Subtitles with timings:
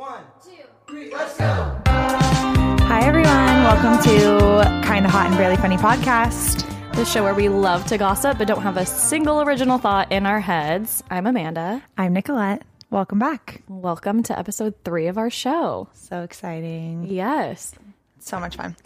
[0.00, 0.52] One, two,
[0.88, 1.44] three, let's go.
[1.84, 3.34] Hi, everyone.
[3.64, 6.64] Welcome to Kinda Hot and Barely Funny podcast.
[6.94, 10.24] the show where we love to gossip but don't have a single original thought in
[10.24, 11.04] our heads.
[11.10, 11.82] I'm Amanda.
[11.98, 12.62] I'm Nicolette.
[12.88, 13.60] Welcome back.
[13.68, 15.90] Welcome to episode three of our show.
[15.92, 17.04] So exciting.
[17.06, 17.74] Yes.
[18.20, 18.76] So much fun.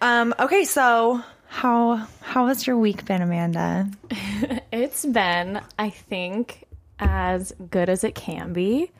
[0.00, 3.90] Um, okay, so how how has your week been, Amanda?
[4.70, 6.64] It's been, I think,
[7.00, 8.92] as good as it can be.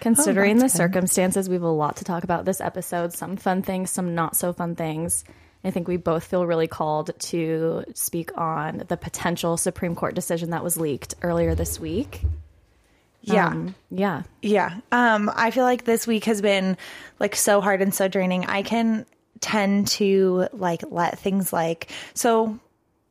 [0.00, 0.78] Considering the that's good.
[0.78, 3.12] circumstances, we have a lot to talk about this episode.
[3.12, 5.24] Some fun things, some not so fun things.
[5.64, 10.50] I think we both feel really called to speak on the potential Supreme Court decision
[10.50, 12.22] that was leaked earlier this week.
[13.22, 13.48] Yeah.
[13.48, 14.22] Um, yeah.
[14.42, 14.78] Yeah.
[14.92, 16.76] Um, I feel like this week has been
[17.18, 18.46] like so hard and so draining.
[18.46, 19.06] I can
[19.40, 22.58] tend to like let things like so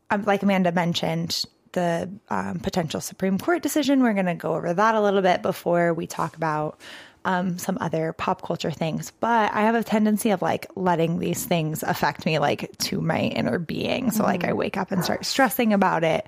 [0.09, 1.43] um, like Amanda mentioned
[1.75, 4.01] the um, potential Supreme Court decision.
[4.01, 6.79] We're going to go over that a little bit before we talk about
[7.25, 9.11] um, some other pop culture things.
[9.19, 13.19] But I have a tendency of like letting these things affect me like to my
[13.19, 14.11] inner being.
[14.11, 16.25] So like I wake up and start stressing about it.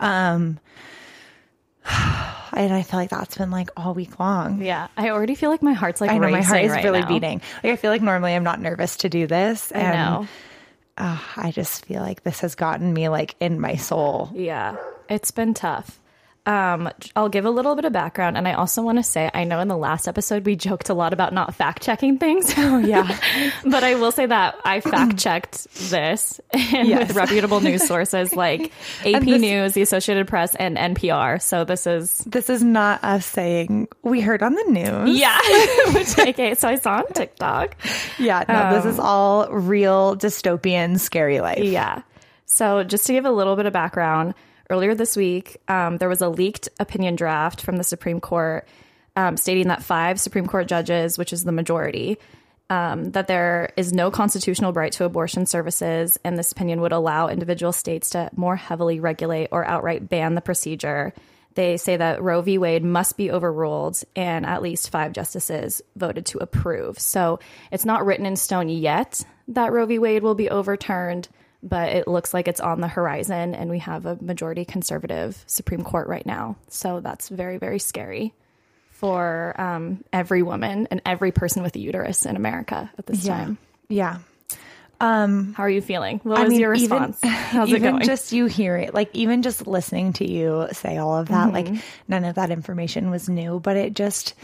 [0.00, 0.58] Um,
[1.90, 4.62] and I feel like that's been like all week long.
[4.62, 4.88] Yeah.
[4.96, 7.08] I already feel like my heart's like I know my heart is right really now.
[7.08, 7.42] beating.
[7.62, 10.28] Like I feel like normally I'm not nervous to do this, I know.
[10.96, 14.30] uh, I just feel like this has gotten me like in my soul.
[14.34, 14.76] Yeah,
[15.08, 15.98] it's been tough.
[16.46, 19.44] Um, I'll give a little bit of background, and I also want to say I
[19.44, 22.54] know in the last episode we joked a lot about not fact checking things.
[22.56, 23.18] Oh yeah.
[23.66, 27.08] but I will say that I fact checked this Yes.
[27.08, 28.72] with reputable news sources like
[29.04, 31.42] AP this- News, the Associated Press, and NPR.
[31.42, 35.18] So this is This is not us saying we heard on the news.
[35.18, 35.38] yeah,
[35.92, 36.54] which okay.
[36.54, 37.76] So I saw on TikTok.
[38.18, 41.62] Yeah, no, this is all real dystopian, scary life.
[41.62, 42.02] Yeah.
[42.46, 44.32] So, just to give a little bit of background,
[44.70, 48.66] earlier this week, um, there was a leaked opinion draft from the Supreme Court
[49.16, 52.18] um, stating that five Supreme Court judges, which is the majority,
[52.70, 57.28] um, that there is no constitutional right to abortion services, and this opinion would allow
[57.28, 61.12] individual states to more heavily regulate or outright ban the procedure.
[61.54, 62.58] They say that Roe v.
[62.58, 67.00] Wade must be overruled, and at least five justices voted to approve.
[67.00, 67.40] So
[67.72, 69.98] it's not written in stone yet that Roe v.
[69.98, 71.28] Wade will be overturned,
[71.62, 75.82] but it looks like it's on the horizon, and we have a majority conservative Supreme
[75.82, 76.56] Court right now.
[76.68, 78.32] So that's very, very scary
[78.90, 83.36] for um, every woman and every person with a uterus in America at this Yeah.
[83.36, 83.58] time.
[83.88, 84.18] Yeah.
[85.00, 86.18] How are you feeling?
[86.24, 87.20] What I was mean, your even- response?
[87.24, 88.04] How's it even going?
[88.04, 91.66] just you hear it, like even just listening to you say all of that, like
[91.66, 91.78] Mm-hmm.
[92.08, 94.34] none of that information was new, but it just,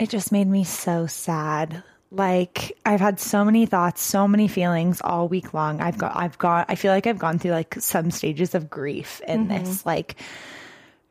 [0.00, 1.84] it just made me so sad.
[2.14, 5.80] Like I've had so many thoughts, so many feelings all week long.
[5.80, 9.22] I've got, I've got, I feel like I've gone through like some stages of grief
[9.26, 9.64] in Mm-hmm.
[9.64, 10.16] this, like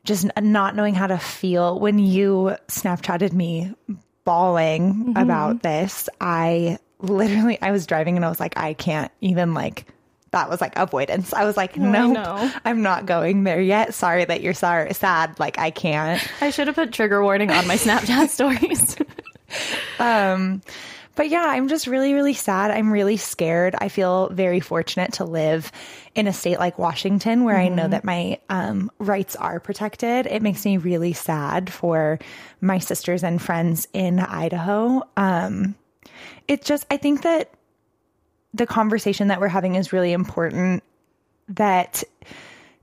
[0.04, 1.80] just not knowing how to feel.
[1.80, 3.74] When you Snapchatted me
[4.24, 5.16] bawling Mm-hmm.
[5.16, 9.86] about this, I literally, I was driving and I was like, I can't even like,
[10.30, 11.32] that was like avoidance.
[11.34, 12.52] I was like, no, know.
[12.64, 13.92] I'm not going there yet.
[13.92, 15.40] Sorry that you're sorry, sad.
[15.40, 16.22] Like I can't.
[16.40, 18.96] I should have put trigger warning on my Snapchat stories.
[21.14, 22.70] But yeah, I'm just really, really sad.
[22.70, 23.74] I'm really scared.
[23.78, 25.70] I feel very fortunate to live
[26.14, 30.26] in a state like Washington where I know that my um, rights are protected.
[30.26, 32.18] It makes me really sad for
[32.60, 35.02] my sisters and friends in Idaho.
[35.16, 35.74] Um,
[36.48, 37.50] it just, I think that
[38.54, 40.82] the conversation that we're having is really important
[41.48, 42.04] that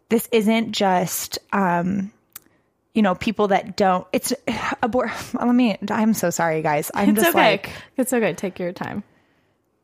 [0.09, 2.11] this isn't just, um,
[2.99, 4.33] you know, people that don't, it's
[4.83, 5.09] abort.
[5.33, 6.91] Let me, I'm so sorry, guys.
[6.93, 7.51] I'm it's just okay.
[7.51, 8.33] like, it's okay.
[8.33, 9.05] Take your time.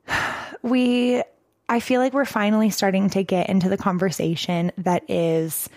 [0.62, 1.24] we
[1.70, 5.70] I feel like we're finally starting to get into the conversation that is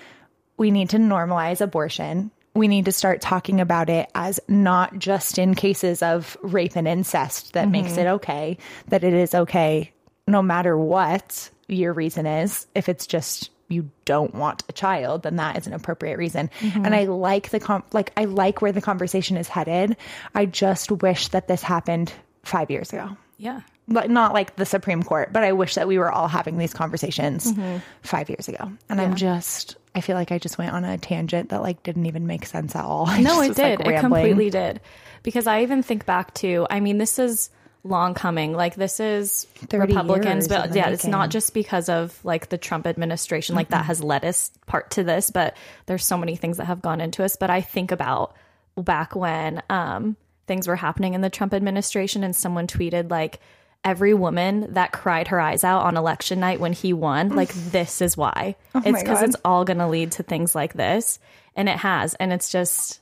[0.57, 2.33] we need to normalize abortion.
[2.55, 6.89] We need to start talking about it as not just in cases of rape and
[6.89, 7.71] incest that mm-hmm.
[7.71, 9.93] makes it okay, that it is okay
[10.27, 12.67] no matter what your reason is.
[12.75, 16.51] If it's just you don't want a child, then that is an appropriate reason.
[16.61, 16.85] Mm-hmm.
[16.85, 19.97] And I like the com- like I like where the conversation is headed.
[20.35, 22.13] I just wish that this happened
[22.45, 23.61] 5 years ago Yeah.
[23.87, 26.73] like not like the Supreme Court, but I wish that we were all having these
[26.73, 27.79] conversations mm-hmm.
[28.03, 28.73] five years ago.
[28.89, 32.07] And I'm just, I feel like I just went on a tangent that like didn't
[32.07, 33.07] even make sense at all.
[33.09, 33.81] I No, it did.
[33.81, 34.81] like, it completely did.
[35.23, 37.51] Because I even think back to, I mean, this is
[37.89, 38.53] long coming.
[38.53, 42.87] Like this is 30 Republicans, but yeah, it's not just because of like the Trump
[42.87, 43.55] administration.
[43.55, 45.57] Like that has led us part to this, but
[45.87, 47.37] there's so many things that have gone into us.
[47.37, 48.35] But I think about
[48.77, 53.41] back when um, things were happening in the Trump administration, and someone tweeted like.
[53.85, 58.03] Every woman that cried her eyes out on election night when he won, like this
[58.03, 58.57] is why.
[58.75, 61.21] it's Oh my because it's all going to lead to things like this,
[61.55, 63.01] and it has, and it's just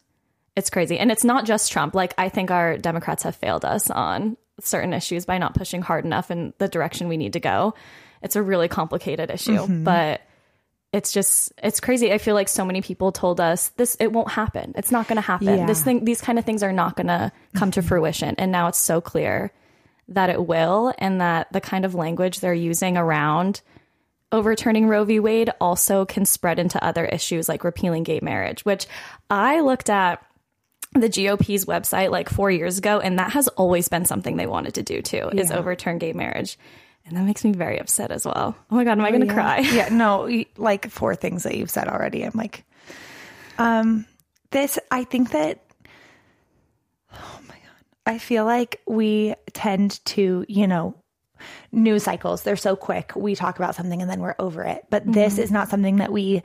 [0.57, 0.99] it's crazy.
[0.99, 1.95] And it's not just Trump.
[1.95, 6.05] Like, I think our Democrats have failed us on certain issues by not pushing hard
[6.05, 7.75] enough in the direction we need to go.
[8.23, 9.85] It's a really complicated issue, mm-hmm.
[9.85, 10.23] but
[10.93, 12.13] it's just it's crazy.
[12.13, 14.73] I feel like so many people told us this it won't happen.
[14.77, 15.59] It's not going to happen.
[15.59, 15.67] Yeah.
[15.67, 17.89] This thing these kind of things are not going to come to mm-hmm.
[17.89, 18.35] fruition.
[18.39, 19.53] And now it's so clear
[20.09, 23.61] that it will and that the kind of language they're using around
[24.33, 25.21] overturning Roe v.
[25.21, 28.87] Wade also can spread into other issues like repealing gay marriage, which
[29.31, 30.25] I looked at
[31.01, 34.75] the GOP's website like four years ago, and that has always been something they wanted
[34.75, 36.59] to do too, is overturn gay marriage.
[37.07, 38.57] And that makes me very upset as well.
[38.71, 39.59] Oh my God, am I going to cry?
[39.61, 42.23] Yeah, no, like four things that you've said already.
[42.23, 42.65] I'm like,
[43.59, 44.07] um,
[44.51, 45.63] this, I think that,
[47.13, 50.97] oh my God, I feel like we tend to, you know,
[51.71, 53.13] news cycles, they're so quick.
[53.15, 54.87] We talk about something and then we're over it.
[54.91, 56.43] But this is not something that we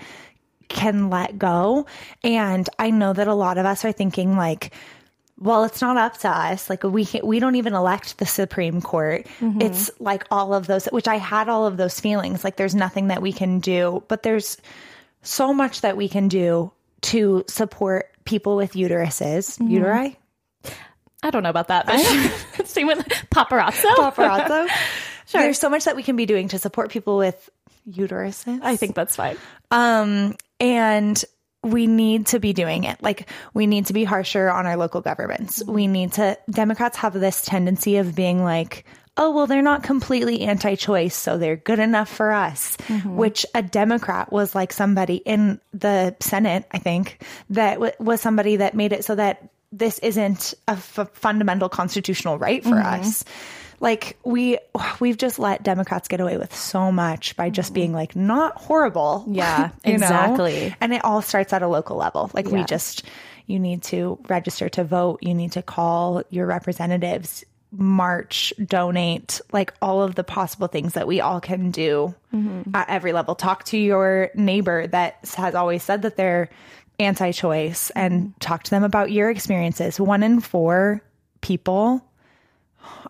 [0.71, 1.85] can let go.
[2.23, 4.73] And I know that a lot of us are thinking like,
[5.39, 6.69] well, it's not up to us.
[6.69, 9.25] Like we can't, we don't even elect the Supreme Court.
[9.59, 12.44] It's like all of those, which I had all of those feelings.
[12.44, 14.57] Like there's nothing that we can do, but there's
[15.23, 16.71] so much that we can do
[17.01, 20.15] to support people with uteruses, uteri,
[21.24, 22.00] I don't know about that, but
[22.65, 23.94] same with paparazzo.
[23.95, 24.67] paparazzo.
[25.27, 25.41] sure.
[25.41, 27.50] There's so much that we can be doing to support people with
[27.89, 28.59] uteruses.
[28.63, 29.38] I think that's fine.
[29.69, 31.21] Um, and
[31.63, 33.01] we need to be doing it.
[33.03, 35.61] Like we need to be harsher on our local governments.
[35.61, 35.73] Mm-hmm.
[35.73, 38.85] We need to Democrats have this tendency of being like,
[39.17, 42.77] oh, well, they're not completely anti-choice, so they're good enough for us.
[42.87, 43.17] Mm-hmm.
[43.17, 48.55] Which a Democrat was like somebody in the Senate, I think, that w- was somebody
[48.55, 53.01] that made it so that this isn't a f- fundamental constitutional right for mm-hmm.
[53.01, 53.25] us.
[53.81, 54.57] Like we
[54.99, 59.25] we've just let Democrats get away with so much by just being like not horrible.
[59.31, 60.05] Yeah, you know?
[60.05, 60.73] exactly.
[60.79, 62.29] And it all starts at a local level.
[62.33, 63.03] Like we just,
[63.47, 65.19] you need to register to vote.
[65.21, 71.07] You need to call your representatives, march, donate, like all of the possible things that
[71.07, 72.73] we all can do Mm-hmm.
[72.73, 73.35] at every level.
[73.35, 76.49] Talk to your neighbor that has always said that they're
[76.97, 79.99] anti choice and talk to them about your experiences.
[79.99, 81.01] One in four
[81.41, 82.05] people.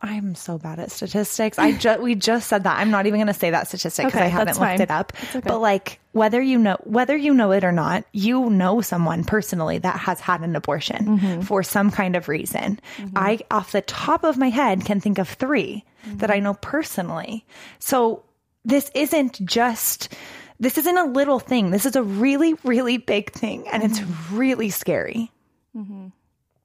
[0.02, 1.58] I'm so bad at statistics.
[1.60, 2.78] I just we just said that.
[2.80, 5.14] I'm not even going to say that statistic because Okay, I haven't looked it up.
[5.36, 5.42] okay.
[5.44, 9.78] But like whether you know whether you know it or not, you know someone personally
[9.80, 11.42] that has had an abortion Mm-hmm.
[11.42, 12.80] for some kind of reason.
[13.16, 15.84] I off the top of my head can think of 3
[16.16, 17.46] that I know personally.
[17.80, 18.24] So
[18.66, 20.14] this isn't just
[20.60, 21.72] this isn't a little thing.
[21.72, 24.38] This is a really really big thing and it's Mm-hmm.
[24.38, 25.32] really scary.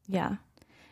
[0.08, 0.36] Yeah.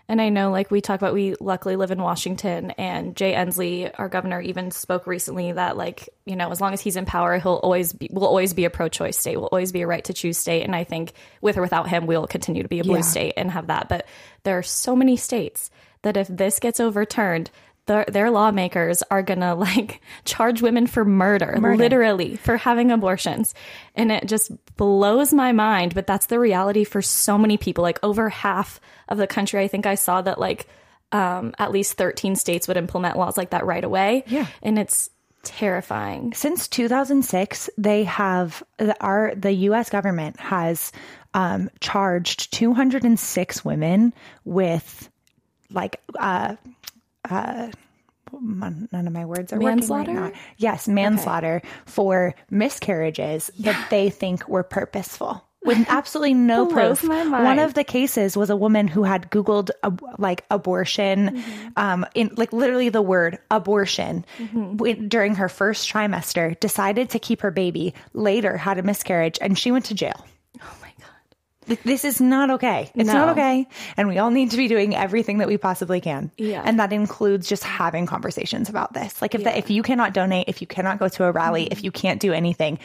[0.06, 3.91] And I know, like we talk about, we luckily live in Washington, and Jay Inslee,
[3.95, 7.39] our governor, even spoke recently that, like, you know, as long as he's in power,
[7.39, 10.12] he'll always be, will always be a pro-choice state, will always be a right to
[10.12, 10.62] choose state.
[10.62, 13.01] And I think with or without him, we'll continue to be a blue Yeah.
[13.01, 13.89] state and have that.
[13.89, 14.06] But
[14.43, 15.71] there are so many states
[16.03, 17.50] that if this gets overturned,
[17.87, 23.55] their, their lawmakers are gonna like charge women for murder, literally for having abortions.
[23.95, 25.95] And it just blows my mind.
[25.95, 27.83] But that's the reality for so many people.
[27.83, 30.67] Like over half of the country, I think I saw that like
[31.13, 34.25] um, at least 13 states would implement laws like that right away.
[34.27, 34.47] Yeah.
[34.63, 35.11] And it's
[35.45, 36.33] terrifying.
[36.35, 39.91] Since 2006, they have the, our the U.S.
[39.91, 40.91] government has
[41.35, 44.13] um, charged 206 women
[44.45, 45.11] with
[45.71, 46.57] like uh,
[47.31, 47.71] uh,
[48.33, 50.11] none of my words are Manslaughter?
[50.11, 50.40] working right now.
[50.57, 55.45] Yes, manslaughter for miscarriages that they think were purposeful.
[55.64, 57.02] With absolutely no proof.
[57.09, 61.43] One of the cases was a woman who had Googled ab- like abortion,
[61.76, 67.40] um, in like literally the word abortion when- during her first trimester, decided to keep
[67.40, 70.26] her baby, later had a miscarriage, and she went to jail.
[70.61, 71.09] Oh my God.
[71.31, 72.90] Th- This is not okay.
[72.94, 73.66] It's not okay.
[73.97, 76.30] And we all need to be doing everything that we possibly can.
[76.37, 76.62] Yeah.
[76.64, 79.21] And that includes just having conversations about this.
[79.23, 81.78] Like if that if you cannot donate, if you cannot go to a rally, if
[81.78, 81.85] mm-hmm.
[81.87, 82.78] you can't do anything,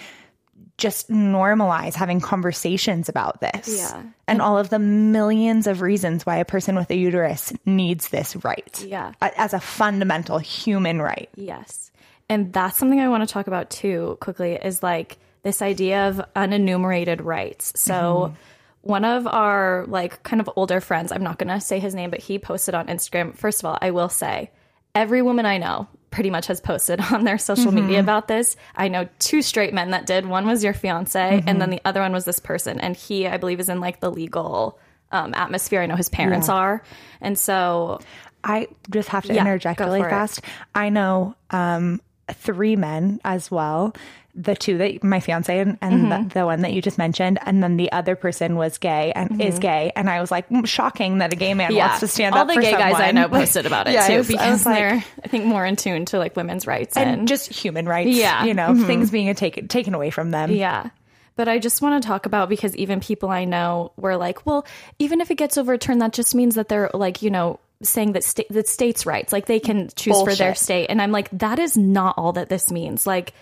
[0.78, 3.78] just normalize having conversations about this.
[3.78, 4.02] Yeah.
[4.28, 8.36] And all of the millions of reasons why a person with a uterus needs this
[8.38, 8.84] right.
[8.86, 9.12] Yeah.
[9.22, 11.30] As a fundamental human right.
[11.36, 11.92] Yes.
[12.30, 16.22] And that's something I want to talk about too quickly is like this idea of
[16.36, 17.74] unenumerated rights.
[17.76, 18.36] So mm-hmm.
[18.82, 22.10] One of our like kind of older friends, I'm not going to say his name,
[22.10, 23.36] but he posted on Instagram.
[23.36, 24.52] First of all, I will say
[24.96, 28.56] every woman I know pretty much has posted on their social media about this.
[28.76, 30.26] I know two straight men that did.
[30.26, 33.38] One was your fiance and then the other one was this person and he I
[33.38, 34.80] believe is in like the legal
[35.12, 35.82] um, atmosphere.
[35.82, 36.56] I know his parents Yeah.
[36.56, 36.84] are.
[37.22, 38.00] And so
[38.44, 40.12] I just have to Yeah, interject really for it.
[40.12, 40.42] fast.
[40.74, 43.94] I know um, three men as well.
[44.36, 46.28] The two that my fiance and, and Mm-hmm.
[46.30, 49.42] the, the one that you just mentioned, and then the other person was gay and
[49.42, 49.92] is gay.
[49.96, 52.48] And I was like, mm, shocking that a gay man wants to stand All up
[52.48, 54.66] All the for gay guys I know posted about it Yeah, too I was- because
[54.66, 57.86] like- they're I think more in tune to like women's rights and and, just human
[57.88, 58.16] rights.
[58.16, 58.38] Yeah.
[58.40, 58.48] Mm-hmm.
[58.48, 60.52] you know, things being taken taken away from them.
[60.52, 60.90] Yeah.
[61.36, 64.66] But I just want to talk about because even people I know were like, well,
[65.00, 68.26] even if it gets overturned, that just means that they're like, you know, saying that
[68.26, 70.88] state that states' rights, like they can choose for their state.
[70.90, 73.08] And I'm like, that is not all that this means.
[73.08, 73.34] Like,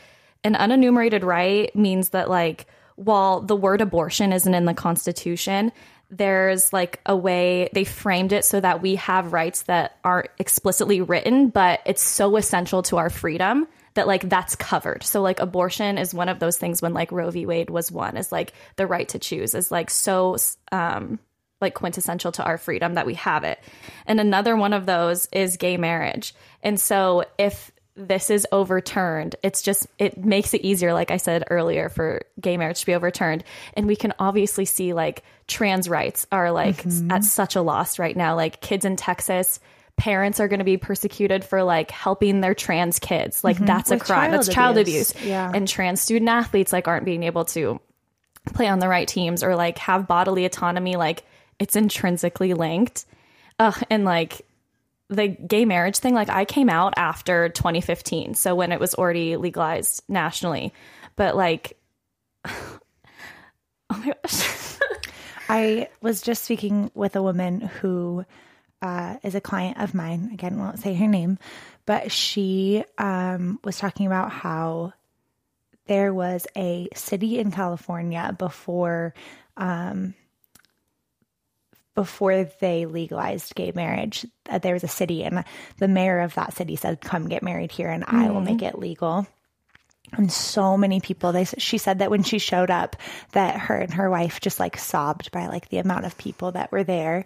[0.48, 5.72] an unenumerated right means that like while the word abortion isn't in the Constitution,
[6.10, 11.02] there's like a way they framed it so that we have rights that aren't explicitly
[11.02, 15.04] written, but it's so essential to our freedom that like that's covered.
[15.04, 17.46] So like abortion is one of those things when like Roe v.
[17.46, 20.38] Wade was one is like the right to choose is like so
[20.72, 21.20] um
[21.60, 23.60] like quintessential to our freedom that we have it.
[24.06, 26.36] And another one of those is gay marriage.
[26.62, 31.44] And so if this is overturned, it's just it makes it easier like I said
[31.50, 33.44] earlier for gay marriage to be overturned.
[33.74, 37.12] And we can obviously see like trans rights are like mm-hmm.
[37.12, 38.36] at such a loss right now.
[38.36, 39.60] Like kids in Texas
[39.98, 43.44] parents are going to be persecuted for like helping their trans kids.
[43.44, 43.66] Like mm-hmm.
[43.66, 44.30] that's a crime.
[44.30, 45.10] child That's child abuse.
[45.12, 45.26] abuse.
[45.26, 45.52] Yeah.
[45.54, 47.82] And trans student athletes like aren't being able to
[48.54, 51.24] play on the right teams or like have bodily autonomy like
[51.60, 53.06] it's intrinsically linked
[53.60, 54.46] Ugh, and like
[55.10, 59.38] the gay marriage thing like i came out after 2015 so when it was already
[59.38, 60.74] legalized nationally
[61.16, 61.78] but like
[62.46, 62.80] oh
[63.90, 64.78] my gosh
[65.50, 68.26] I was just speaking with a woman who
[68.82, 70.32] uh, is a client of mine.
[70.34, 71.40] Again, won't say her name,
[71.86, 74.94] but she um, was talking about how
[75.86, 79.14] there was a city in California before
[79.56, 80.14] um,
[81.98, 84.24] before they legalized gay marriage.
[84.62, 85.44] There was a city, and
[85.80, 88.78] the mayor of that city said, "Come get married here, and I will make it
[88.78, 89.26] legal."
[90.14, 92.96] and so many people they she said that when she showed up
[93.34, 96.72] that her and her wife just like sobbed by like the amount of people that
[96.72, 97.26] were there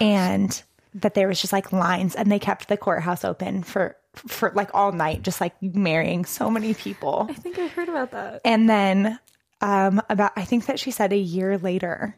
[0.00, 0.62] and
[0.94, 4.70] that there was just like lines and they kept the courthouse open for for like
[4.74, 8.70] all night just like marrying so many people i think i heard about that and
[8.70, 9.18] then
[9.60, 12.16] um about i think that she said a year later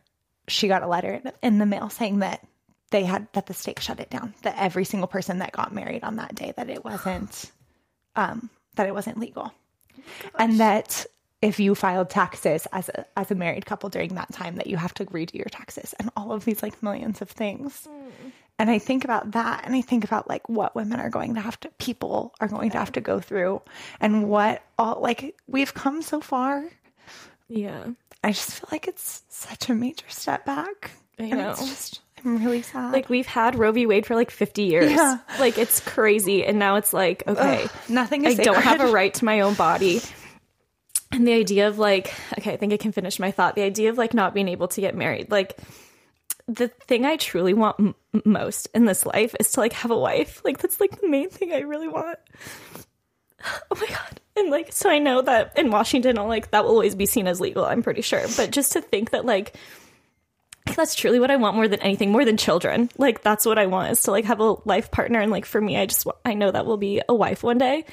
[0.48, 2.46] she got a letter in the mail saying that
[2.90, 6.04] they had that the state shut it down that every single person that got married
[6.04, 7.50] on that day that it wasn't
[8.16, 9.52] um that it wasn't legal.
[10.38, 11.06] And that
[11.42, 14.76] if you filed taxes as a as a married couple during that time that you
[14.76, 17.88] have to redo your taxes and all of these like millions of things.
[18.58, 21.40] And i think about that and i think about like what women are going to
[21.40, 23.60] have to people are going to have to go through
[24.00, 26.64] and what all like we've come so far
[27.48, 27.86] yeah
[28.24, 31.50] i just feel like it's such a major step back I And know.
[31.50, 34.90] it's just i'm really sad like we've had roe v wade for like 50 years
[34.92, 35.18] Yeah.
[35.40, 39.12] like it's crazy and now it's like okay nothing I is don't have a right
[39.14, 40.00] to my own body.
[41.14, 43.54] And the idea of like, okay, I think I can finish my thought.
[43.54, 45.58] The idea of like not being able to get married, like
[46.48, 49.98] the thing I truly want m- most in this life is to like have a
[49.98, 50.40] wife.
[50.42, 52.18] Like that's like the main thing I really want.
[53.70, 54.20] Oh my god.
[54.36, 57.40] And like so I know that in Washington like that will always be seen as
[57.40, 58.22] legal, I'm pretty sure.
[58.36, 59.56] But just to think that like
[60.76, 62.90] that's truly what I want more than anything, more than children.
[62.96, 65.60] Like that's what I want is to like have a life partner and like for
[65.60, 67.84] me I just I know that will be a wife one day.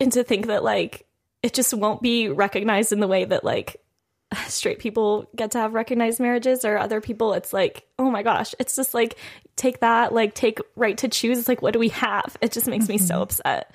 [0.00, 1.06] And to think that like
[1.42, 3.76] it just won't be recognized in the way that like
[4.46, 8.54] straight people get to have recognized marriages or other people it's like oh my gosh
[8.58, 9.16] it's just like
[9.56, 12.66] take that like take right to choose it's like what do we have it just
[12.66, 13.22] makes me so mm-hmm.
[13.22, 13.74] upset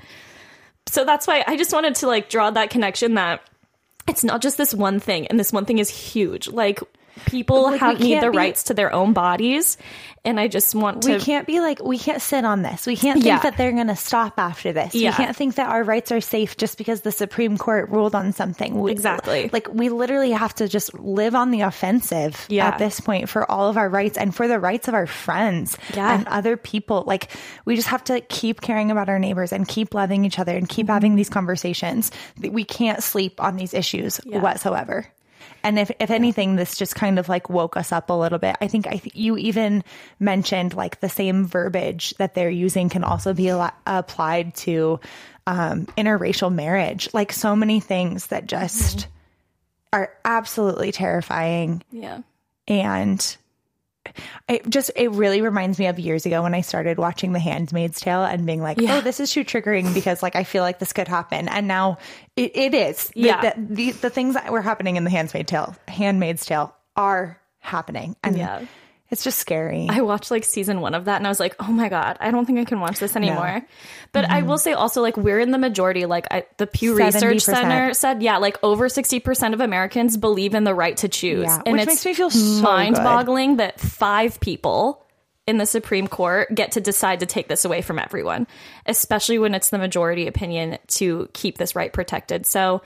[0.88, 3.41] so that's why i just wanted to like draw that connection that
[4.08, 6.48] it's not just this one thing and this one thing is huge.
[6.48, 6.79] Like
[7.25, 9.77] people Like, have need the be- rights to their own bodies
[10.25, 12.86] and i just want to we can't be like we can't sit on this.
[12.86, 13.39] We can't think Yeah.
[13.39, 14.93] that they're going to stop after this.
[14.93, 15.12] Yeah.
[15.12, 18.33] We can't think that our rights are safe just because the Supreme Court ruled on
[18.33, 18.79] something.
[18.79, 19.50] We, Exactly.
[19.51, 22.67] Like we literally have to just live on the offensive Yeah.
[22.67, 25.77] at this point for all of our rights and for the rights of our friends
[25.95, 27.03] and other people.
[27.05, 27.31] Like
[27.65, 30.67] we just have to keep caring about our neighbors and keep loving each other and
[30.67, 31.17] keep having mm-hmm.
[31.17, 32.12] these conversations.
[32.39, 35.07] We can't sleep on these issues whatsoever.
[35.67, 38.55] And if, if anything, this just kind of like woke us up a little bit.
[38.62, 39.83] I think I th- you even
[40.17, 45.01] mentioned like the same verbiage that they're using can also be a- applied to
[45.45, 47.09] um, interracial marriage.
[47.13, 49.07] Like so many things that just
[49.91, 52.21] are absolutely terrifying yeah
[52.67, 53.38] and
[54.47, 57.99] it just it really reminds me of years ago when I started watching The Handmaid's
[57.99, 58.97] Tale and being like, Yeah.
[58.97, 61.97] oh, this is too triggering because like I feel like this could happen, and now
[62.35, 63.07] it, it is.
[63.09, 63.41] The- Yeah.
[63.55, 68.15] the, the the things that were happening in The Handmaid's Tale, Handmaid's Tale, are happening,
[68.23, 68.65] and Yeah.
[69.09, 69.87] It's just scary.
[69.89, 72.29] I watched like season one of that and I was like, oh my God, I
[72.31, 73.65] don't think I can watch this anymore.
[74.11, 74.49] But I Mm-hmm.
[74.49, 76.05] will say also, like, we're in the majority.
[76.05, 77.41] Like, I, the Pew Research 70%.
[77.41, 81.43] Center said, yeah, like over 60% of Americans believe in the right to choose.
[81.45, 85.05] Yeah, and it's makes me feel so mind boggling that five people
[85.45, 88.45] in the Supreme Court get to decide to take this away from everyone,
[88.85, 92.45] especially when it's the majority opinion to keep this right protected.
[92.45, 92.81] So,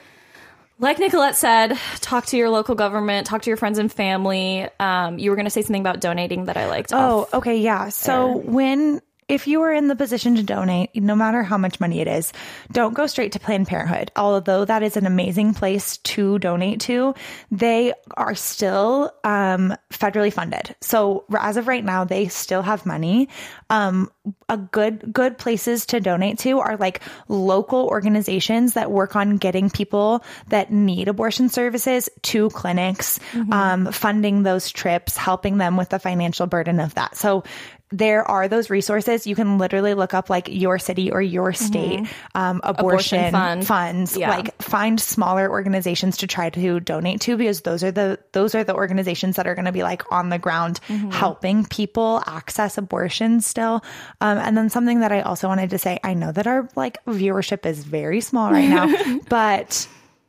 [0.81, 4.67] like Nicolette said, talk to your local government, talk to your friends and family.
[4.79, 6.91] Um, you were going to say something about donating that I liked.
[6.91, 7.89] Oh, okay, yeah.
[7.89, 9.00] So when
[9.31, 12.33] if you are in the position to donate, no matter how much money it is,
[12.73, 14.11] don't go straight to Planned Parenthood.
[14.17, 17.15] Although that is an amazing place to donate to,
[17.50, 20.75] they are still um, federally funded.
[20.81, 23.29] So as of right now, they still have money.
[23.69, 24.11] Um,
[24.47, 29.69] a good good places to donate to are like local organizations that work on getting
[29.69, 33.19] people that need abortion services to clinics,
[33.51, 37.15] um, funding those trips, helping them with the financial burden of that.
[37.15, 37.43] So
[37.91, 39.27] there are those resources.
[39.27, 43.67] You can literally look up like your city or your state um, abortion, Abortion fund.
[43.67, 44.17] funds.
[44.17, 44.29] Yeah.
[44.29, 48.63] Like find smaller organizations to try to donate to because those are the those are
[48.63, 50.79] the organizations that are going to be like on the ground
[51.11, 53.83] helping people access abortion still.
[54.21, 57.03] Um, and then something that I also wanted to say, I know that our like
[57.05, 59.87] viewership is very small right now, but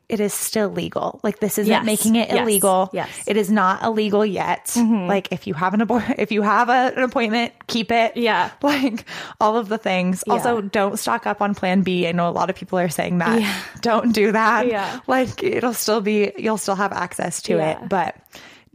[0.09, 1.21] it is still legal.
[1.23, 1.87] Like this isn't Yes.
[1.87, 2.39] making it Yes.
[2.43, 2.91] illegal.
[2.93, 3.09] Yes.
[3.09, 3.31] Mm-hmm.
[3.31, 4.73] It is not illegal yet.
[4.77, 8.17] Like if you have an abor- if you have a, an appointment, keep it.
[8.17, 8.51] Yeah.
[8.63, 9.05] Like
[9.41, 10.23] all of the things.
[10.25, 12.07] Also, don't stock up on Plan B.
[12.07, 13.41] I know a lot of people are saying that.
[13.41, 13.63] Yeah.
[13.81, 14.67] Don't do that.
[14.67, 15.01] Yeah.
[15.07, 17.83] Like it'll still be you'll still have access to Yeah.
[17.83, 18.17] it, but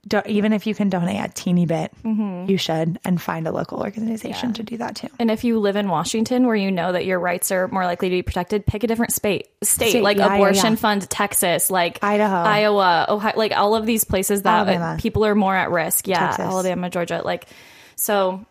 [0.07, 2.49] don't, even if you can donate a teeny bit, Mm-hmm.
[2.49, 5.07] you should and find a local organization to do that too.
[5.19, 8.09] And if you live in Washington where you know that your rights are more likely
[8.09, 9.49] to be protected, pick a different state.
[9.63, 10.75] State, State, like yeah, yeah, Abortion yeah.
[10.75, 12.35] Fund, Texas, like Idaho.
[12.35, 14.97] Iowa, Ohio, like all of these places that uh, Alabama.
[14.99, 16.07] people are more at risk.
[16.07, 16.45] Yeah, Texas.
[16.45, 17.45] Alabama, Georgia, like
[17.95, 18.45] so.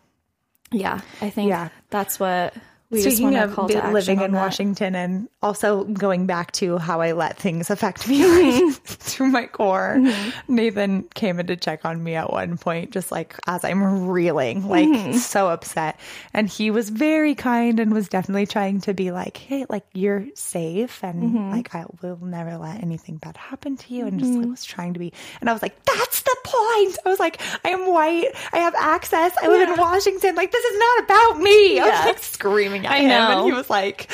[0.71, 1.69] Yeah, I think Yeah.
[1.89, 2.53] that's what
[2.89, 4.31] we just Speaking want of living in.
[4.31, 8.25] Washington and also going back to how I let things affect me
[8.65, 10.55] like, through my core, Mm-hmm.
[10.55, 14.67] Nathan came in to check on me at one point, just like as I'm reeling,
[14.69, 15.13] like Mm-hmm.
[15.17, 15.99] so upset.
[16.33, 20.25] And he was very kind and was definitely trying to be like, hey, like you're
[20.35, 21.51] safe and Mm-hmm.
[21.51, 24.07] like I will never let anything bad happen to you.
[24.07, 24.41] And just Mm-hmm.
[24.43, 25.11] like was trying to be.
[25.41, 26.97] And I was like, that's the point.
[27.05, 28.27] I was like, I am white.
[28.53, 29.33] I have access.
[29.41, 30.35] I live in Washington.
[30.35, 31.79] Like this is not about me.
[31.79, 33.37] I was like screaming at I him, know.
[33.39, 34.11] and he was like,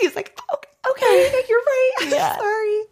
[0.00, 0.58] he was like, "Oh,
[0.90, 1.90] okay, you're right.
[2.00, 2.36] I'm Yeah.
[2.36, 2.82] sorry.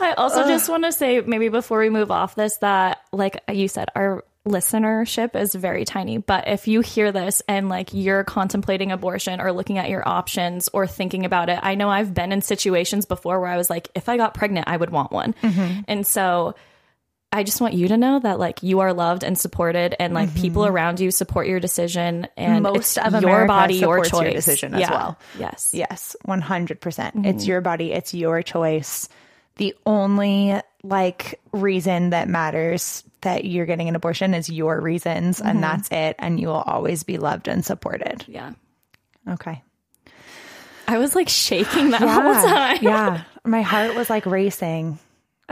[0.00, 3.68] I also just want to say, maybe before we move off this, that like you
[3.68, 6.18] said, our listenership is very tiny.
[6.18, 10.68] But if you hear this and like you're contemplating abortion or looking at your options
[10.72, 13.88] or thinking about it, I know I've been in situations before where I was like,
[13.94, 15.34] if I got pregnant, I would want one.
[15.42, 15.80] Mm-hmm.
[15.86, 16.54] And so
[17.32, 20.34] I just want you to know that like you are loved and supported, and like
[20.34, 24.30] people around you support your decision, and Most it's of your body, your choice, your
[24.32, 25.18] decision as well.
[25.38, 27.16] Yes, Yes, one hundred percent.
[27.16, 27.24] Mm-hmm.
[27.26, 27.92] It's your body.
[27.92, 29.08] It's your choice.
[29.56, 35.48] The only like reason that matters that you're getting an abortion is your reasons, Mm-hmm.
[35.48, 36.16] and that's it.
[36.18, 38.24] And you will always be loved and supported.
[38.28, 38.52] yeah.
[39.28, 39.62] Okay.
[40.88, 42.78] I was like shaking that whole time.
[42.82, 43.22] yeah.
[43.44, 44.98] My heart was like racing.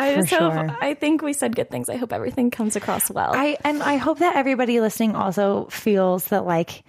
[0.00, 0.52] I just hope.
[0.52, 0.76] sure.
[0.80, 1.88] I think we said good things.
[1.88, 3.32] I hope everything comes across well.
[3.34, 6.82] I and I hope that everybody listening also feels that like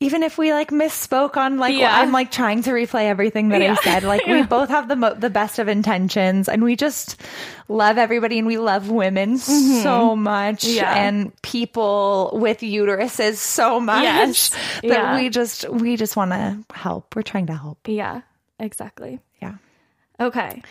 [0.00, 1.96] even if we like misspoke on like Yeah.
[1.96, 5.14] I'm like trying to replay everything that I said like we both have the mo-
[5.14, 7.20] the best of intentions and we just
[7.68, 10.76] love everybody and we love women so much Mm-hmm.
[10.76, 10.92] Yeah.
[11.06, 14.50] and people with uteruses so much Yes.
[14.82, 15.16] that Yeah.
[15.16, 18.22] we just we just want to help we're trying to help yeah,
[18.58, 19.20] exactly.
[19.40, 19.54] yeah
[20.18, 20.62] Okay.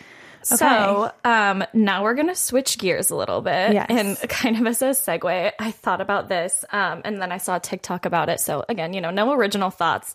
[0.43, 3.73] So um, now we're going to switch gears a little bit.
[3.73, 3.87] Yes.
[3.89, 7.59] And kind of as a segue, I thought about this um, and then I saw
[7.59, 8.39] TikTok about it.
[8.39, 10.13] So again, you know, no original thoughts.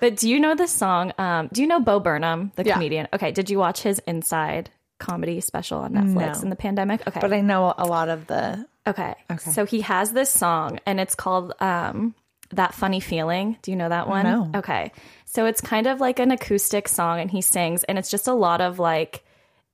[0.00, 1.12] But do you know this song?
[1.18, 2.74] Um, do you know Bo Burnham, the Yeah.
[2.74, 3.08] comedian?
[3.12, 3.30] Okay.
[3.32, 6.42] Did you watch his Inside comedy special on Netflix No.
[6.42, 7.06] in the pandemic?
[7.06, 7.20] Okay.
[7.20, 9.14] but I know a lot of the Okay.
[9.38, 12.14] So he has this song and it's called um
[12.50, 13.56] That Funny Feeling.
[13.62, 14.24] Do you know that one?
[14.24, 14.50] No.
[14.56, 14.90] Okay.
[15.24, 18.34] So it's kind of like an acoustic song and he sings and it's just a
[18.34, 19.24] lot of like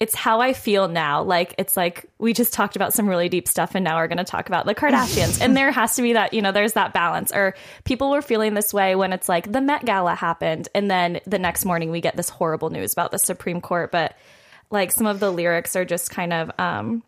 [0.00, 1.22] it's how I feel now.
[1.22, 4.18] Like it's like we just talked about some really deep stuff and now we're going
[4.18, 5.40] to talk about the Kardashians.
[5.42, 8.54] and there has to be that, you know, there's that balance or people were feeling
[8.54, 12.00] this way when it's like the Met Gala happened and then the next morning we
[12.00, 14.16] get this horrible news about the Supreme Court, but
[14.70, 17.02] like some of the lyrics are just kind of um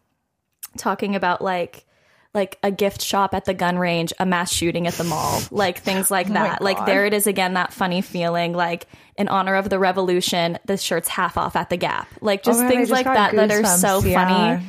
[0.76, 1.84] talking about like
[2.32, 5.80] like a gift shop at the gun range, a mass shooting at the mall, like
[5.80, 6.62] things like oh that.
[6.62, 10.76] Like there it is again, that funny feeling, like in honor of the revolution, the
[10.76, 13.14] shirt's half off at the Gap, like oh just Oh my God, things just like
[13.16, 14.54] that that are so yeah.
[14.54, 14.66] funny.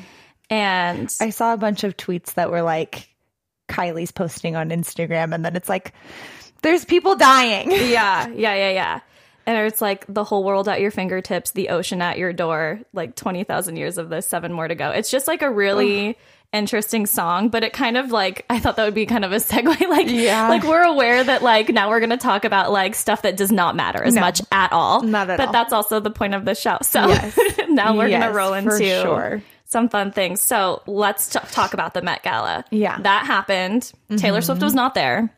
[0.49, 3.07] And I saw a bunch of tweets that were like
[3.69, 5.93] Kylie's posting on Instagram, and then it's like,
[6.61, 7.71] there's people dying.
[7.71, 8.99] yeah, yeah, yeah, yeah.
[9.45, 13.15] And it's like the whole world at your fingertips, the ocean at your door, like
[13.15, 14.91] 20,000 years of this, seven more to go.
[14.91, 16.15] It's just like a really
[16.53, 19.37] interesting song, but it kind of like, I thought that would be kind of a
[19.37, 19.79] segue.
[19.89, 20.49] Like, Yeah.
[20.49, 23.51] like we're aware that like now we're going to talk about like stuff that does
[23.51, 24.21] not matter as No.
[24.21, 25.01] much at all.
[25.01, 25.53] Not at but all.
[25.53, 26.77] that's also the point of the show.
[26.81, 27.37] So Yes.
[27.69, 29.41] now we're gonna roll into sure.
[29.65, 30.41] some fun things.
[30.41, 32.63] So let's t- talk about the Met Gala.
[32.71, 32.93] Yeah.
[32.93, 33.03] Mm-hmm.
[33.03, 33.91] That happened.
[34.17, 35.33] Taylor Swift was not there.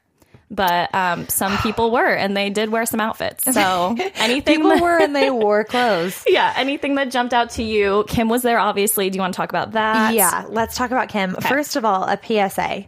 [0.52, 3.44] But um, some people were, and they did wear some outfits.
[3.52, 6.24] So anything People that- were and they wore clothes.
[6.28, 8.06] yeah, anything that jumped out to you.
[8.08, 9.10] Kim was there, obviously.
[9.10, 10.14] Do you want to talk about that?
[10.14, 11.34] Yeah, let's talk about Kim.
[11.36, 12.86] First of all, a PSA.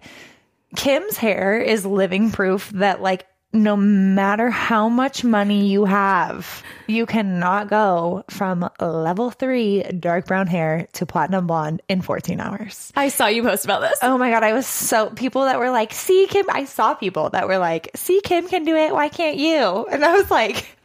[0.76, 7.06] Kim's hair is living proof that like no matter how much money you have, you
[7.06, 12.91] cannot go from level 3 dark brown hair to platinum blonde in 14 hours.
[12.96, 13.98] I saw you post about this.
[14.02, 17.30] Oh my god, I was so people that were like, "See Kim." I saw people
[17.32, 18.94] that were like, "See Kim can do it.
[18.94, 20.78] Why can't you?" And I was like,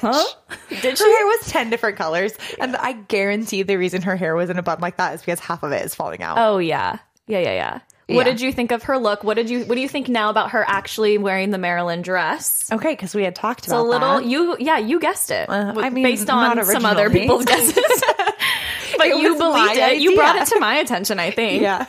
[0.00, 0.24] Huh?
[0.70, 1.04] Did her she?
[1.04, 4.62] hair was 10 different colors, and I guarantee the reason her hair was in a
[4.62, 6.38] bun like that is because half of it is falling out.
[6.38, 7.80] Oh yeah, yeah, yeah, yeah.
[8.08, 8.32] What Yeah.
[8.32, 9.22] did you think of her look?
[9.24, 12.68] What did you What do you think now about her actually wearing the Marilyn dress?
[12.72, 14.24] Okay, because we had talked It's a about little that.
[14.26, 15.48] you, yeah, you guessed it.
[15.48, 17.74] Uh, I mean, based on some other people's guesses,
[18.98, 20.00] but It you believed it.
[20.00, 21.18] You brought it to my attention.
[21.20, 21.62] I think.
[21.62, 21.86] Yeah.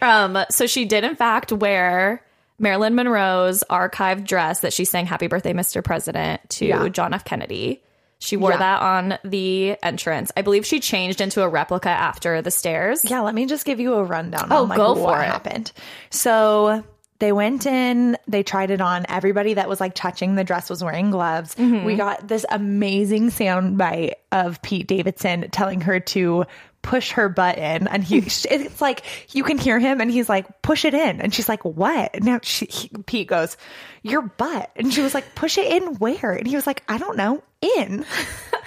[0.00, 2.22] Um, so she did in fact wear
[2.58, 5.82] Marilyn Monroe's archived dress that she sang "Happy Birthday, Mr.
[5.82, 6.88] President" to Yeah.
[6.88, 7.24] John F.
[7.24, 7.82] Kennedy.
[8.18, 8.56] She wore Yeah.
[8.58, 10.32] that on the entrance.
[10.36, 13.04] I believe she changed into a replica after the stairs.
[13.04, 14.48] Yeah, let me just give you a rundown.
[14.50, 15.26] Oh, on, like, go what for it.
[15.26, 15.72] happened.
[16.10, 16.82] So
[17.18, 19.04] they went in, they tried it on.
[19.08, 21.54] Everybody that was like touching the dress was wearing gloves.
[21.54, 21.84] Mm-hmm.
[21.84, 26.44] We got this amazing sound bite of Pete Davidson telling her to
[26.82, 28.18] push her butt in, and he
[28.50, 29.02] it's like
[29.34, 32.24] you can hear him, and he's like, "Push it in," and she's like, "What?" And
[32.24, 33.56] now she, he, Pete goes,
[34.02, 36.98] "Your butt," and she was like, "Push it in where?" And he was like, "I
[36.98, 38.04] don't know." In.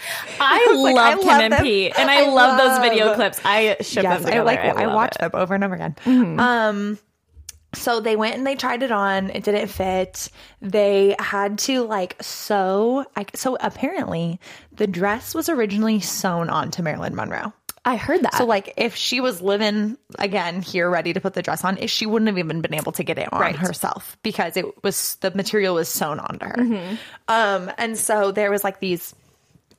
[0.39, 1.63] I was like, love I Kim love and them.
[1.63, 3.39] Pete, and I, I love, those video clips.
[3.43, 4.43] I ship yes, them I together.
[4.43, 5.21] like I, love watch it.
[5.21, 5.32] Mm-hmm.
[5.32, 6.39] them over and over again.
[6.39, 6.99] Um,
[7.73, 9.30] so they went and they tried it on.
[9.30, 10.30] It didn't fit.
[10.62, 13.06] They had to like sew.
[13.15, 14.39] I, so apparently,
[14.71, 17.54] the dress was originally sewn onto Marilyn Monroe.
[17.89, 18.36] I heard that.
[18.36, 22.06] So like, if she was living again here, ready to put the dress on, she
[22.06, 23.56] wouldn't have even been able to get it on Right.
[23.56, 26.56] herself because it was the material was sewn onto her.
[26.56, 26.95] Mm-hmm.
[27.28, 29.15] Um, and so there was like these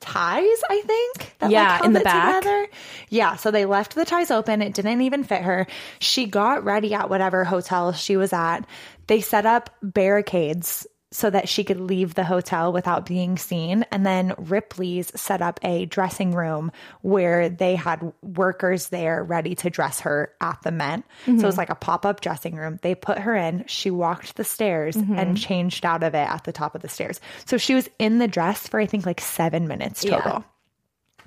[0.01, 1.35] ties, I think.
[1.39, 2.41] That, Yeah, like, in the back.
[2.43, 2.67] Together.
[3.09, 4.61] Yeah, so they left the ties open.
[4.61, 5.67] It didn't even fit her.
[5.99, 8.61] She got ready at whatever hotel she was at.
[9.07, 13.85] They set up barricades so that she could leave the hotel without being seen.
[13.91, 16.71] And then Ripley's set up a dressing room
[17.01, 21.03] where they had workers there ready to dress her at the Met.
[21.25, 21.57] So it was mm-hmm.
[21.59, 22.79] like a pop up dressing room.
[22.81, 23.65] They put her in.
[23.67, 25.17] She walked the stairs mm-hmm.
[25.17, 27.19] and changed out of it at the top of the stairs.
[27.45, 30.21] So she was in the dress for, I think, like seven minutes Yeah.
[30.21, 30.45] total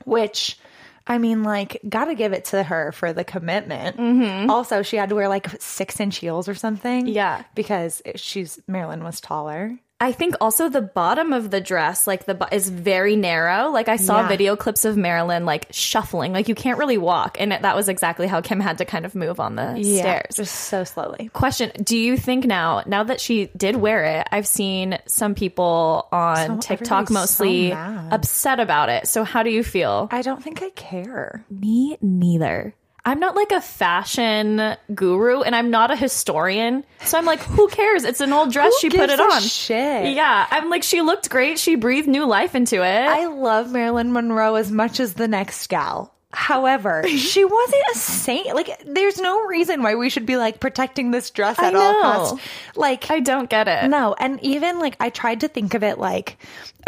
[0.05, 0.59] which
[1.07, 3.99] I mean, like, gotta give it to her for the commitment.
[3.99, 4.49] Mm-hmm.
[4.51, 7.07] Also, she had to wear like six inch heels or something.
[7.07, 7.45] Yeah.
[7.55, 9.79] Because she's, Marilyn was taller.
[10.01, 13.71] I think also the bottom of the dress, like the is very narrow.
[13.71, 14.29] Like I saw Yeah.
[14.29, 18.27] video clips of Marilyn like shuffling, like you can't really walk, and that was exactly
[18.27, 20.35] how Kim had to kind of move on the stairs.
[20.35, 21.31] Just so slowly.
[21.33, 26.09] Question: Do you think now, now that she did wear it, I've seen some people
[26.13, 27.77] on So- TikTok mostly so
[28.11, 29.07] upset about it.
[29.07, 30.09] So how do you feel?
[30.11, 31.45] I don't think I care.
[31.49, 32.75] Me neither.
[33.07, 36.85] I'm not like a fashion guru and I'm not a historian.
[37.05, 38.05] So I'm like, who cares?
[38.05, 38.73] It's an old dress.
[38.81, 39.43] she put it on.
[39.43, 40.15] shit?
[40.15, 40.47] Yeah.
[40.51, 41.59] I'm like, she looked great.
[41.59, 42.83] She breathed new life into it.
[43.09, 46.13] I love Marilyn Monroe as much as the next gal.
[46.33, 48.55] However, she wasn't a saint.
[48.55, 52.45] Like, there's no reason why we should be like protecting this dress at all costs.
[52.75, 53.89] Like, I don't get it.
[53.89, 56.37] No, and even like I tried to think of it like,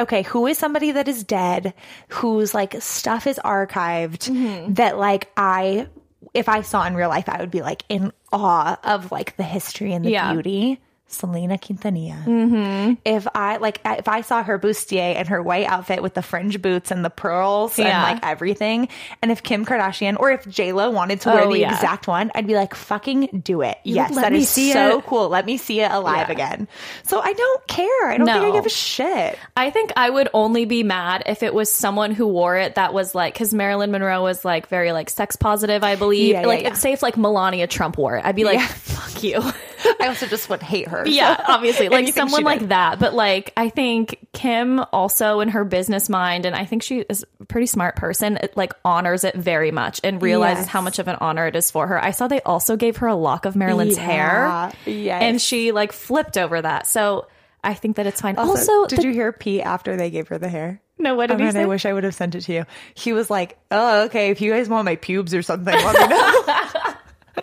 [0.00, 1.74] okay, who is somebody that is dead,
[2.09, 4.74] whose like stuff is archived, Mm-hmm.
[4.74, 5.87] that like I,
[6.37, 9.42] if I saw in real life, I would be like in awe of like the
[9.42, 10.33] history and the Yeah.
[10.33, 10.81] beauty.
[11.09, 12.25] Selena Quintanilla.
[12.25, 12.95] Mm-hmm.
[13.05, 16.61] If I like, if I saw her bustier and her white outfit with the fringe
[16.61, 17.87] boots and the pearls Yeah.
[17.87, 18.88] and like everything,
[19.23, 21.75] and if Kim Kardashian or if J Lo wanted to wear Oh, the yeah.
[21.75, 23.79] exact one, I'd be like, fucking do it.
[23.85, 25.05] Yes, let me is so it.
[25.07, 25.29] cool.
[25.29, 26.33] Let me see it alive Yeah.
[26.33, 26.69] again.
[27.05, 28.09] So I don't care.
[28.11, 29.38] I don't think I give a shit.
[29.57, 32.92] I think I would only be mad if it was someone who wore it that
[32.92, 36.35] was like, because Marilyn Monroe was like very like sex positive, I believe.
[36.45, 36.73] Like, yeah.
[36.75, 39.40] say if like Melania Trump wore it, I'd be like, fuck you.
[40.01, 40.96] I also just would hate her.
[41.07, 42.99] Yeah, so obviously, like someone like that.
[42.99, 47.25] But like, I think Kim also in her business mind, and I think she is
[47.41, 48.37] a pretty smart person.
[48.39, 50.69] It, like honors it very much and realizes Yes.
[50.69, 52.03] how much of an honor it is for her.
[52.03, 55.23] I saw they also gave her a lock of Marilyn's hair, Yeah, yes.
[55.23, 56.87] and she like flipped over that.
[56.87, 57.27] So
[57.65, 58.37] I think that it's fine.
[58.37, 60.81] Also, Also, did the- you hear Pete after they gave her the hair?
[60.99, 61.15] no?
[61.15, 61.63] What Oh, did he man, say?
[61.63, 62.65] I wish I would have sent it to you.
[62.95, 64.31] He was like, "Oh, okay.
[64.31, 66.95] If you guys want my pubes or something, let me know."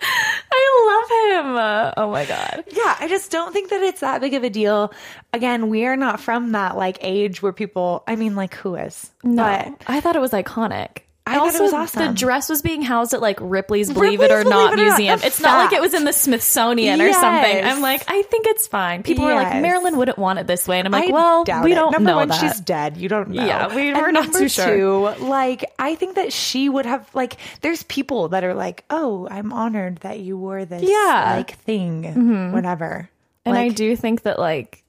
[0.76, 1.56] I love him.
[1.56, 2.64] Uh, oh my god.
[2.70, 4.92] yeah, I just don't think that it's that big of a deal.
[5.32, 8.02] Again, we are not from that like age where people.
[8.06, 9.10] I mean, like who is?
[9.22, 10.98] No, But I thought it was iconic.
[11.26, 12.08] I thought it was awesome.
[12.08, 14.84] The dress was being housed at like Ripley's Believe It or Ripley's Not It or
[14.84, 15.20] museum.
[15.24, 17.64] It's not like it was in the Smithsonian or something.
[17.64, 19.02] I'm like, I think it's fine.
[19.02, 21.72] People are like, Marilyn wouldn't want it this way, and I'm like, I well, we
[21.72, 21.76] it.
[21.76, 22.40] don't Number know one, that.
[22.40, 22.98] she's dead.
[22.98, 23.42] You don't know.
[23.44, 25.14] Yeah, we- we're not too sure.
[25.16, 27.38] two, Like, I think that she would have like.
[27.62, 30.88] There's people that are like, "Oh, I'm honored that you wore this, Yeah.
[31.24, 31.36] Mm-hmm.
[31.38, 33.08] like thing, whatever."
[33.46, 34.83] and I do think that like.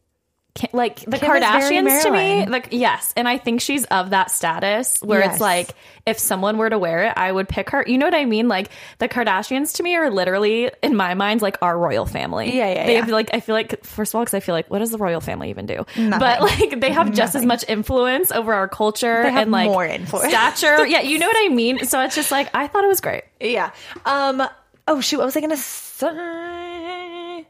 [0.72, 5.02] Like the Kim Kardashians to me, like yes, and I think she's of that status
[5.02, 5.34] where Yes.
[5.34, 7.84] it's like if someone were to wear it, I would pick her.
[7.86, 8.48] You know what I mean?
[8.48, 12.56] Like the Kardashians to me are literally in my mind like our royal family.
[12.56, 13.02] Yeah, yeah, They yeah.
[13.02, 14.98] have like I feel like first of all because I feel like what does the
[14.98, 15.86] royal family even do?
[15.98, 20.30] But like they have just as much influence over our culture and like more influence.
[20.32, 20.86] stature.
[20.88, 21.84] yeah, you know what I mean.
[21.86, 23.24] So it's just like I thought it was great.
[23.42, 23.72] Yeah.
[24.06, 24.42] Um.
[24.88, 25.18] Oh shoot!
[25.18, 27.46] What was I gonna say?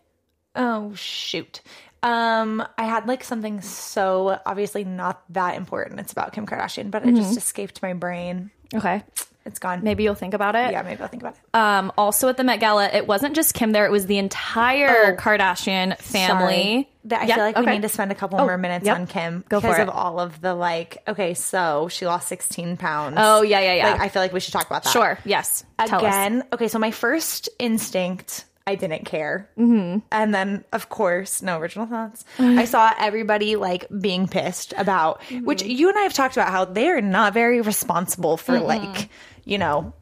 [0.55, 1.61] Oh shoot.
[2.05, 2.65] Um.
[2.77, 5.99] I had like something so obviously not that important.
[5.99, 7.17] It's about Kim Kardashian, but it Mm-hmm.
[7.17, 8.51] just escaped my brain.
[8.73, 9.03] Okay,
[9.45, 9.83] It's gone.
[9.83, 10.71] maybe you'll think about it.
[10.71, 10.81] Yeah.
[10.81, 11.39] Maybe I'll think about it.
[11.57, 15.13] Um, also at the Met Gala, it wasn't just Kim there; it was the entire
[15.13, 16.53] Oh, Kardashian family.
[16.53, 16.89] Sorry.
[17.05, 18.97] That I Yeah, feel like we need to spend a couple Oh, more minutes yep.
[18.97, 19.83] on Kim Go for because it.
[19.83, 20.97] of all of the like.
[21.07, 23.17] Okay, so she lost 16 pounds.
[23.19, 23.91] Oh, yeah, yeah, yeah.
[23.91, 24.89] Like I feel like we should talk about that.
[24.89, 25.19] Sure.
[25.23, 25.63] Yes.
[25.77, 29.47] Again, okay, so my first instinct, I didn't care.
[29.59, 29.99] Mm-hmm.
[30.11, 32.25] And then, of course, no original thoughts.
[32.39, 35.69] I saw everybody like being pissed about, which Mm-hmm.
[35.71, 39.09] you and I have talked about how they're not very responsible for like,
[39.43, 39.93] you know,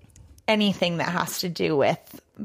[0.47, 1.99] anything that has to do with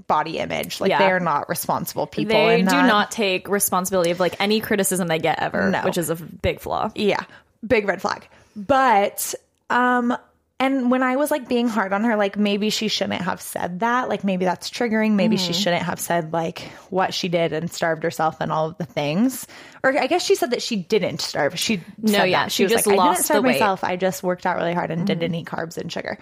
[0.08, 0.80] body image.
[0.80, 0.98] Like Yeah.
[0.98, 2.34] they're not responsible people.
[2.36, 5.82] They do that- not take responsibility of like any criticism they get ever, No.
[5.82, 6.90] which is a big flaw.
[6.94, 7.22] Yeah,
[7.66, 8.28] big red flag.
[8.56, 9.34] But
[9.70, 10.16] um
[10.60, 13.80] and when I was like being hard on her, like maybe she shouldn't have said
[13.80, 14.08] that.
[14.08, 15.12] Like maybe that's triggering.
[15.12, 15.60] Maybe she Mm-hmm.
[15.62, 19.46] shouldn't have said like what she did and starved herself and all of the things.
[19.84, 21.56] Or I guess she said that she didn't starve.
[21.58, 22.52] She No, said yeah, that.
[22.52, 23.54] she was just like, I lost didn't starve the weight.
[23.54, 23.60] Mm-hmm.
[23.62, 23.84] myself.
[23.84, 26.18] I just worked out really hard and didn't eat carbs and sugar.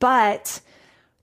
[0.00, 0.60] But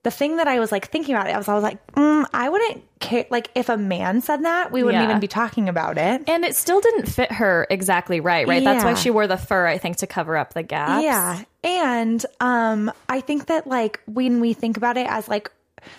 [0.05, 2.25] the thing that I was like thinking about it, I was, I was like, mm,
[2.33, 3.25] I wouldn't care.
[3.29, 5.09] Like if a man said that, we wouldn't Yeah.
[5.09, 6.23] even be talking about it.
[6.29, 8.63] And it still didn't fit her exactly right, right?
[8.63, 8.95] That's why Yeah.
[8.95, 11.03] she wore the fur, I think, to cover up the gaps.
[11.03, 11.41] Yeah.
[11.63, 15.51] And um I think that like when we think about it as like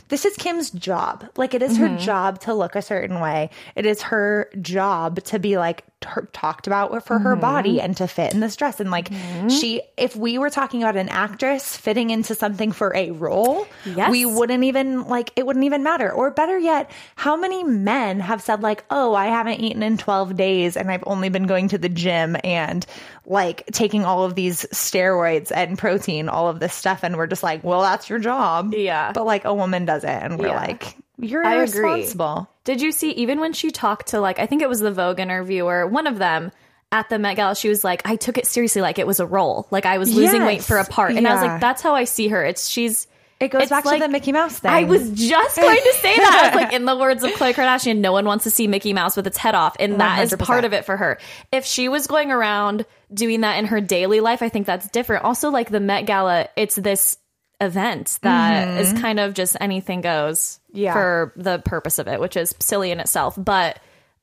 [0.08, 1.26] this is Kim's job.
[1.36, 1.94] Like it is Mm-hmm.
[1.96, 3.50] her job to look a certain way.
[3.74, 7.40] It is her job to be like her, talked about for her Mm-hmm.
[7.40, 8.80] body and to fit in this dress.
[8.80, 9.10] And like
[9.48, 14.10] she, if we were talking about an actress fitting into something for a role, Yes.
[14.10, 16.10] we wouldn't even like it wouldn't even matter.
[16.12, 20.36] Or better yet, how many men have said like, "Oh, I haven't eaten in 12
[20.36, 22.84] days and I've only been going to the gym and
[23.28, 27.42] like taking all of these steroids and protein, all of this stuff and we're just
[27.42, 29.10] like, "Well, that's your job." Yeah.
[29.12, 30.60] But like a woman does it and we're Yeah.
[30.60, 31.80] like, "You're I agree.
[31.80, 34.90] irresponsible." Did you see, even when she talked to, like, I think it was the
[34.92, 36.52] Vogue interviewer, one of them
[36.92, 39.26] at the Met Gala, she was like, I took it seriously, like it was a
[39.26, 39.66] role.
[39.72, 41.12] Like I was losing weight for a part.
[41.16, 42.44] And I was like, that's how I see her.
[42.44, 43.06] It's, she's,
[43.38, 44.70] It goes It's back like- to the Mickey Mouse thing.
[44.70, 46.52] I was just going to say that.
[46.54, 49.26] Like, in the words of Khloe Kardashian, no one wants to see Mickey Mouse with
[49.26, 49.76] its head off.
[49.78, 50.38] And that is 100%.
[50.46, 51.18] part of it for her.
[51.52, 55.24] If she was going around doing that in her daily life, I think that's different.
[55.24, 57.18] Also, like the Met Gala, it's this
[57.60, 60.78] event that is kind of just anything goes Mm-hmm.
[60.82, 60.92] Yeah.
[60.92, 63.34] for the purpose of it, which is silly in itself.
[63.38, 63.78] But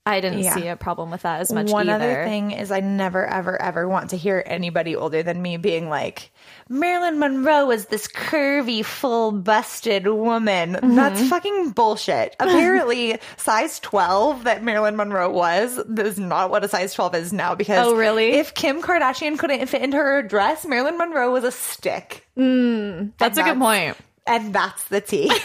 [0.05, 0.53] I didn't Yeah.
[0.53, 2.03] see a problem with that as much One either.
[2.03, 5.89] other thing is I never ever ever want to hear anybody older than me being
[5.89, 6.29] like
[6.73, 10.73] Marilyn Monroe was this curvy, full busted woman.
[10.73, 10.95] Mm-hmm.
[10.95, 12.35] That's fucking bullshit.
[12.39, 17.53] Apparently, size 12 that Marilyn Monroe was is not what a size 12 is now
[17.55, 18.33] because Oh, really?
[18.33, 22.27] if Kim Kardashian couldn't fit into her dress, Marilyn Monroe was a stick.
[22.35, 23.97] That's a good point.
[24.25, 25.31] And that's the tea.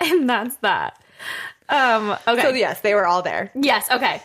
[0.00, 0.98] And that's that.
[1.68, 2.42] Um, okay.
[2.42, 3.50] so yes, they were all there.
[3.54, 3.90] Yes.
[3.90, 4.22] Okay.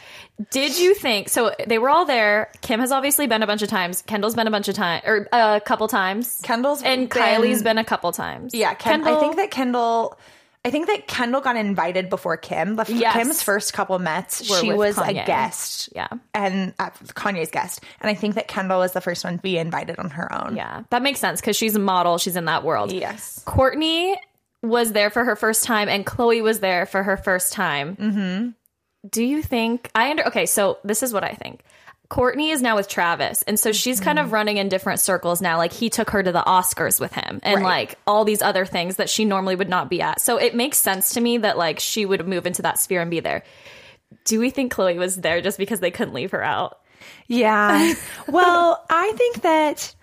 [0.50, 1.54] Did you think so?
[1.68, 2.50] They were all there.
[2.62, 4.02] Kim has obviously been a bunch of times.
[4.02, 6.40] Kendall's been a bunch of times, or a couple times.
[6.44, 8.54] Kendall's and been- Kylie's been a couple times.
[8.54, 10.18] Yeah, Ken, I think that Kendall.
[10.64, 12.76] I think that Kendall got invited before Kim.
[12.76, 13.16] The, Yes.
[13.16, 15.24] Kim's first couple Mets, Were she was Kanye.
[15.24, 15.90] a guest.
[15.96, 16.08] Yeah.
[16.36, 17.82] and uh, Kanye's guest.
[18.00, 20.56] And I think that Kendall was the first one to be invited on her own.
[20.56, 22.20] Yeah, that makes sense because she's a model.
[22.20, 22.92] She's in that world.
[22.92, 23.44] Yes.
[23.48, 24.16] Kourtney
[24.62, 27.96] was there for her first time and Khloe was there for her first time.
[27.96, 28.50] Mm-hmm.
[29.10, 31.62] Do you think I under okay, so this is what I think.
[32.10, 34.34] Kourtney is now with Travis, and so she's kind of mm-hmm.
[34.34, 35.58] running in different circles now.
[35.58, 37.88] Like he took her to the Oscars with him, and Right.
[37.90, 40.20] like all these other things that she normally would not be at.
[40.20, 43.10] So it makes sense to me that like she would move into that sphere and
[43.10, 43.44] be there.
[44.26, 46.80] Do we think Khloe was there just because they couldn't leave her out?
[47.28, 47.94] Yeah.
[48.28, 49.96] well, I think that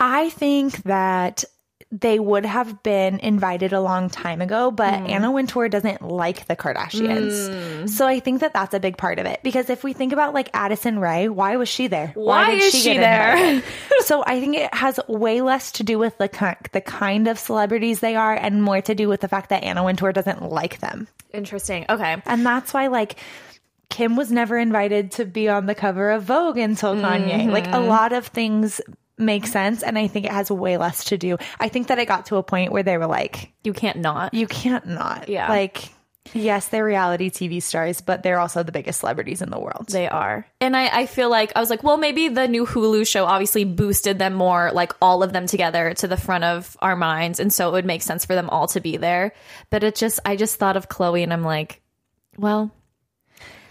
[0.00, 1.44] I think that
[1.90, 5.06] they would have been invited a long time ago, but hmm.
[5.06, 7.80] Anna Wintour doesn't like the Kardashians.
[7.80, 7.86] Hmm.
[7.86, 9.40] So I think that that's a big part of it.
[9.42, 12.12] Because if we think about like Addison Rae, why was she there?
[12.14, 13.62] Why is she get there?
[14.00, 17.38] so I think it has way less to do with the ki- the kind of
[17.38, 20.80] celebrities they are, and more to do with the fact that Anna Wintour doesn't like
[20.80, 21.08] them.
[21.32, 21.86] Interesting.
[21.88, 22.20] Okay.
[22.26, 23.16] And that's why, like,
[23.88, 27.50] Kim was never invited to be on the cover of Vogue until Kanye.
[27.50, 27.88] Like, a mm-hmm.
[27.88, 28.80] lot of things
[29.18, 29.82] make sense.
[29.82, 31.38] And I think it has way less to do.
[31.58, 34.34] I think that it got to a point where they were like, You can't not.
[34.34, 35.28] you can't not.
[35.28, 35.48] Yeah.
[35.48, 35.90] Like,
[36.34, 39.86] yes, they're reality TV stars, but they're also the biggest celebrities in the world.
[39.88, 40.46] They are.
[40.60, 43.64] And I, I feel like I was like, well, maybe the new Hulu show obviously
[43.64, 47.40] boosted them more, like all of them together to the front of our minds.
[47.40, 49.32] And so it would make sense for them all to be there.
[49.70, 51.80] But it just, I just thought of Khloe and I'm like,
[52.36, 52.70] well,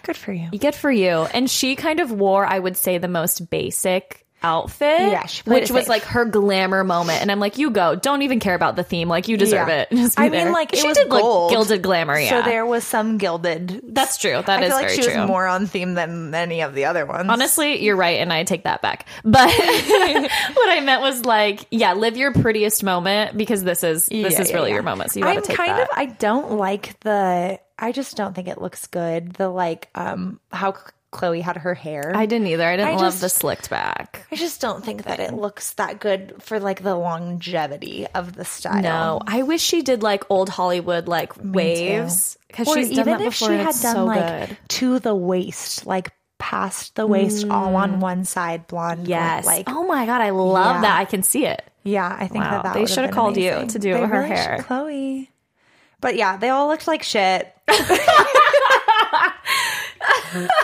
[0.03, 0.49] Good for you.
[0.57, 1.09] good for you.
[1.33, 5.69] And she kind of wore, I would say, the most basic outfit, Yeah, she which
[5.71, 5.89] was safe.
[5.89, 7.21] like her glamour moment.
[7.21, 7.95] And I'm like, you go.
[7.95, 9.07] Don't even care about the theme.
[9.09, 9.81] Like, you deserve Yeah.
[9.81, 9.89] it.
[9.95, 11.51] Just I mean, like, it she was did gold.
[11.51, 12.17] look gilded glamour.
[12.19, 12.29] Yeah.
[12.29, 13.81] So there was some gilded.
[13.83, 14.41] That's true.
[14.45, 15.19] That I is like very she true.
[15.19, 17.29] was more on theme than any of the other ones.
[17.29, 19.05] Honestly, you're right, and I take that back.
[19.23, 24.33] But what I meant was like, yeah, live your prettiest moment because this is this
[24.33, 25.11] Yeah, is really your moment.
[25.11, 25.83] So you got to I'm take kind that.
[25.83, 29.33] of I don't like the I just don't think it looks good.
[29.33, 30.75] The like um how
[31.13, 32.11] Khloe had her hair.
[32.13, 32.65] I didn't either.
[32.65, 34.27] I didn't I love just- the slicked back.
[34.31, 38.43] I just don't think that it looks that good for like the longevity of the
[38.45, 38.81] style.
[38.81, 43.25] No, I wish she did like old Hollywood like waves because she's even done that
[43.25, 43.47] if before.
[43.49, 44.57] she had done so like good.
[44.57, 44.67] Mm.
[44.67, 49.07] to the waist, like past the waist, all on one side, blonde.
[49.07, 49.45] Yes.
[49.45, 50.81] like oh my god, I love Yeah.
[50.81, 50.99] that.
[50.99, 51.63] I can see it.
[51.83, 52.51] yeah, I think Wow.
[52.51, 54.57] that that They should have called you to do They her really should- hair.
[54.67, 55.27] Khloe.
[56.01, 57.51] But yeah, they all looked like shit.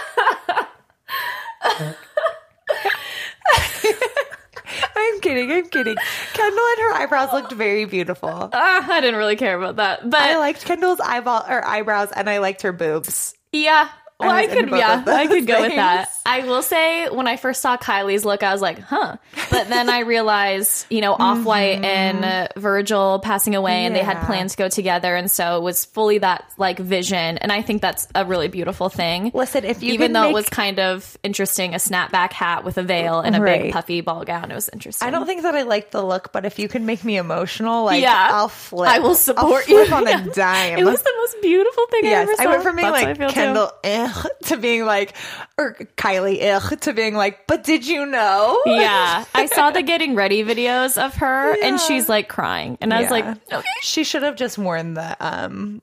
[4.96, 5.52] I'm kidding.
[5.52, 5.96] I'm kidding.
[6.34, 8.50] Kendall and her eyebrows looked very beautiful.
[8.54, 12.30] Ah, I didn't really care about that, but I liked Kendall's eyeball or eyebrows, and
[12.30, 13.34] I liked her boobs.
[13.52, 13.90] Yeah.
[14.26, 16.10] Well, I I, could, yeah, I could go with that.
[16.26, 19.18] I will say, when I first saw Kylie's look, I was like, huh.
[19.52, 24.00] But then I realized, you know, Off White and uh, Virgil passing away, and they
[24.04, 24.26] had Mm-hmm.
[24.28, 27.82] Plans to go together, and so it was fully that like vision, and I think
[27.82, 29.32] that's a really beautiful thing.
[29.34, 32.78] Listen, if you even though make- it was kind of interesting, a snapback hat with
[32.78, 33.64] a veil and a Right.
[33.64, 35.08] big puffy ball gown, it was interesting.
[35.08, 37.84] I don't think that I liked the look, but if you can make me emotional,
[37.86, 38.30] like Yeah.
[38.32, 38.90] I'll flip.
[38.90, 39.94] I will I'll support flip you.
[39.96, 40.24] on Yeah.
[40.26, 40.78] a dime.
[40.80, 42.44] It was the most beautiful thing I Yes, ever saw.
[42.44, 43.68] I went from being That's like feel, too.
[44.16, 45.14] Ugh, to being like,
[45.58, 48.62] or Kylie ugh, to being like, but did you know?
[48.66, 51.68] Yeah, I saw the getting ready videos of her, Yeah.
[51.68, 53.62] and she's like crying, and I was like, Yeah.
[53.82, 55.82] she should have just worn the um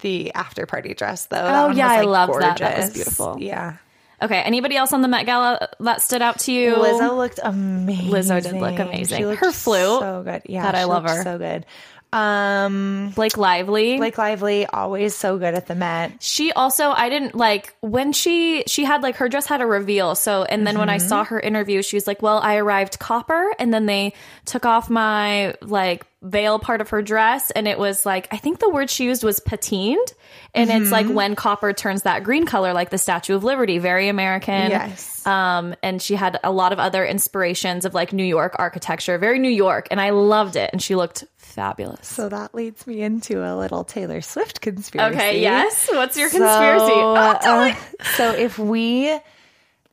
[0.00, 1.38] the after party dress though.
[1.40, 2.58] Oh, yeah, I was, loved that.
[2.58, 3.36] That was beautiful.
[3.40, 3.76] Yeah,
[4.20, 4.40] okay.
[4.40, 6.74] Anybody else on the Met Gala that stood out to you?
[6.74, 8.10] Lizzo looked amazing.
[8.10, 9.22] Lizzo did look amazing.
[9.36, 10.42] Her flute, so good.
[10.46, 11.22] Yeah, God, I love her.
[11.22, 11.64] So good.
[12.16, 13.98] Um, Blake Lively.
[13.98, 16.22] Blake Lively always so good at the Met.
[16.22, 20.14] she also I didn't like when she she had like her dress had a reveal
[20.14, 21.08] so and then when I Mm-hmm.
[21.08, 24.14] saw her interview she was like well I arrived copper and then they
[24.46, 28.60] took off my like veil part of her dress and it was like I think
[28.60, 30.06] the word she used was patined
[30.56, 31.14] and it's like Mm-hmm.
[31.14, 35.24] when copper turns that green color like the Statue of Liberty very American Yes.
[35.26, 39.38] um and she had a lot of other inspirations of like New York architecture very
[39.38, 43.42] New York and I loved it and she looked fabulous So that leads me into
[43.44, 45.14] a little Taylor Swift conspiracy.
[45.14, 47.74] okay yes what's your conspiracy So, Oh, uh,
[48.16, 49.16] so if we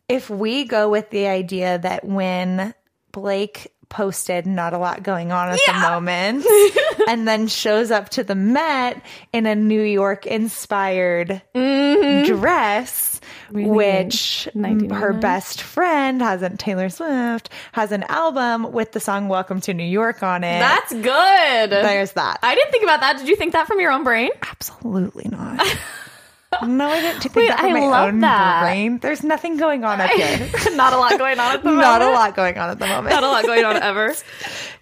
[0.09, 2.73] if we go with the idea that when
[3.11, 6.45] Blake posted not a lot going on at the moment
[7.07, 12.25] and then shows up to the Met in a New York inspired Mm-hmm.
[12.35, 19.61] dress which her best friend hasn't Taylor Swift has an album with the song Welcome
[19.61, 20.59] to New York on it.
[20.59, 21.69] That's good.
[21.69, 22.39] There's that.
[22.41, 23.17] I didn't think about that.
[23.17, 24.31] Did you think that from your own brain?
[24.41, 25.65] Absolutely not.
[26.61, 28.61] No, I didn't think Wait, I my love own that.
[28.61, 28.99] brain.
[28.99, 30.49] There's nothing going on up here.
[30.75, 31.81] Not a lot going on at the moment.
[31.87, 33.09] Not a lot going on at the moment.
[33.13, 34.13] Not a lot going on ever.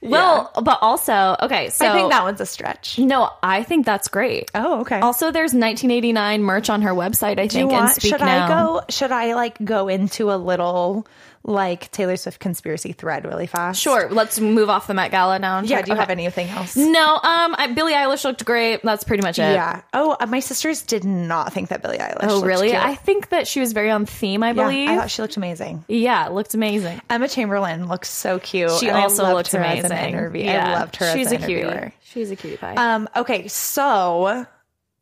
[0.03, 2.97] Well, but also, okay, so I think that one's a stretch.
[2.97, 4.49] no, I think that's great.
[4.55, 4.99] Oh, okay.
[4.99, 7.39] Also, there's 1989 merch on her website.
[7.39, 7.71] I Do think.
[7.73, 8.45] and speak should now.
[8.45, 8.81] I go?
[8.89, 11.05] Should I like go into a little
[11.43, 13.81] like Taylor Swift conspiracy thread really fast?
[13.81, 14.09] Sure.
[14.11, 15.61] Let's move off the Met Gala now.
[15.61, 15.81] Yeah.
[15.81, 16.75] Do you have anything else?
[16.75, 17.15] No.
[17.15, 17.55] Um.
[17.57, 18.81] I, Billie Eilish looked great.
[18.83, 19.53] That's pretty much it.
[19.53, 19.81] Yeah.
[19.93, 22.19] Oh, uh, my sisters did not think that Billie Eilish.
[22.21, 22.69] Oh, really?
[22.69, 22.81] cute.
[22.81, 24.43] I think that she was very on theme.
[24.43, 24.89] I yeah, believe.
[24.89, 25.83] I thought she looked amazing.
[25.87, 27.01] yeah, looked amazing.
[27.09, 28.71] Emma Chamberlain looks so cute.
[28.79, 29.91] She also looked amazing.
[29.91, 30.45] As interview.
[30.45, 30.75] Yeah.
[30.75, 31.13] I loved her.
[31.13, 31.93] She's a cutie.
[32.03, 32.75] She's a cutie pie.
[32.75, 34.45] Um, okay, so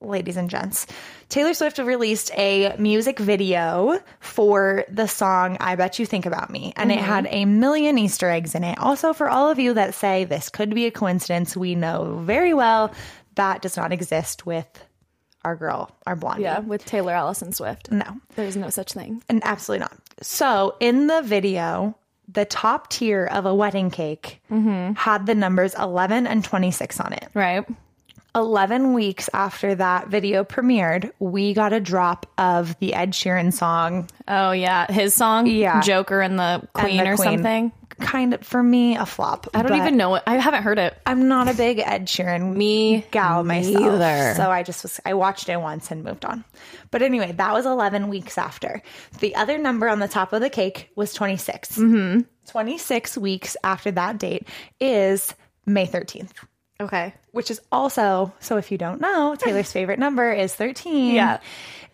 [0.01, 0.87] ladies and gents,
[1.29, 6.73] Taylor Swift released a music video for the song I Bet You Think About Me,
[6.75, 6.99] and Mm-hmm.
[6.99, 8.79] it had a million Easter eggs in it.
[8.79, 12.53] Also, for all of you that say this could be a coincidence, we know very
[12.55, 12.91] well
[13.35, 14.65] that does not exist with
[15.45, 16.41] our girl, our blonde.
[16.41, 17.91] yeah, with Taylor Allison Swift.
[17.91, 19.23] No, There's no such thing.
[19.29, 19.93] and absolutely not.
[20.21, 21.95] So in the video,
[22.27, 24.93] the top tier of a wedding cake Mm-hmm.
[24.95, 27.27] had the numbers 11 and 26 on it.
[27.35, 27.65] Right.
[28.39, 34.09] 11 weeks after that video premiered, we got a drop of the Ed Sheeran song.
[34.27, 35.45] Oh yeah, his song.
[35.47, 35.81] Yeah.
[35.81, 37.37] Joker and the Queen and the or Queen.
[37.37, 37.71] something.
[37.99, 39.47] Kind of, for me, a flop.
[39.53, 40.23] I don't even know it.
[40.25, 40.97] I haven't heard it.
[41.05, 43.75] I'm not a big Ed Sheeran Me gal myself.
[43.75, 44.35] Either.
[44.35, 46.45] So I just was, I watched it once and moved on.
[46.91, 48.81] But anyway, that was 11 weeks after.
[49.19, 51.77] The other number on the top of the cake was 26.
[51.77, 52.21] Mm-hmm.
[52.49, 54.47] 26 weeks after that date
[54.79, 55.35] is
[55.65, 56.31] May 13th.
[56.79, 57.13] Okay.
[57.31, 61.39] Which is also so if you don't know taylor's favorite number is 13 Yeah.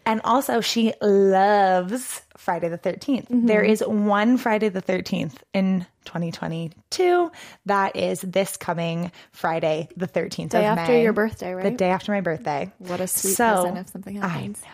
[0.05, 3.45] and also she loves friday the 13th Mm-hmm.
[3.47, 7.31] There is one friday the 13th in 2022
[7.65, 11.03] that is this coming friday the 13th Day after May.
[11.03, 11.63] your birthday, right?
[11.63, 14.61] the day after my birthday What a sweet So, present if something happens.
[14.63, 14.73] I know.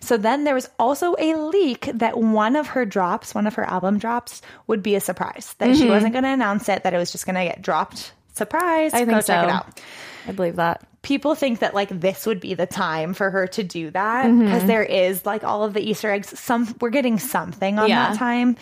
[0.00, 3.64] So then there was also a leak that one of her drops, one of her
[3.64, 5.54] album drops, would be a surprise.
[5.58, 5.80] That Mm-hmm.
[5.82, 8.12] she wasn't going to announce it, that it was just going to get dropped.
[8.34, 8.92] Surprise.
[8.92, 9.32] I think Go so.
[9.32, 9.80] check it out
[10.26, 10.82] I believe that.
[11.02, 14.44] people think that like this would be the time for her to do that Mm-hmm.
[14.44, 16.38] because there is like all of the Easter eggs.
[16.38, 18.10] Some we're getting something on Yeah.
[18.10, 18.56] that time,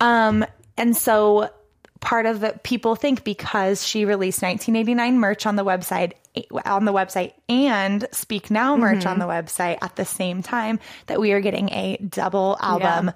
[0.00, 0.44] um,
[0.76, 1.50] and so
[2.00, 6.12] part of the people think because she released 1989 merch on the website
[6.66, 9.20] on the website and Speak Now merch on Mm-hmm.
[9.20, 13.12] the website at the same time that we are getting a double album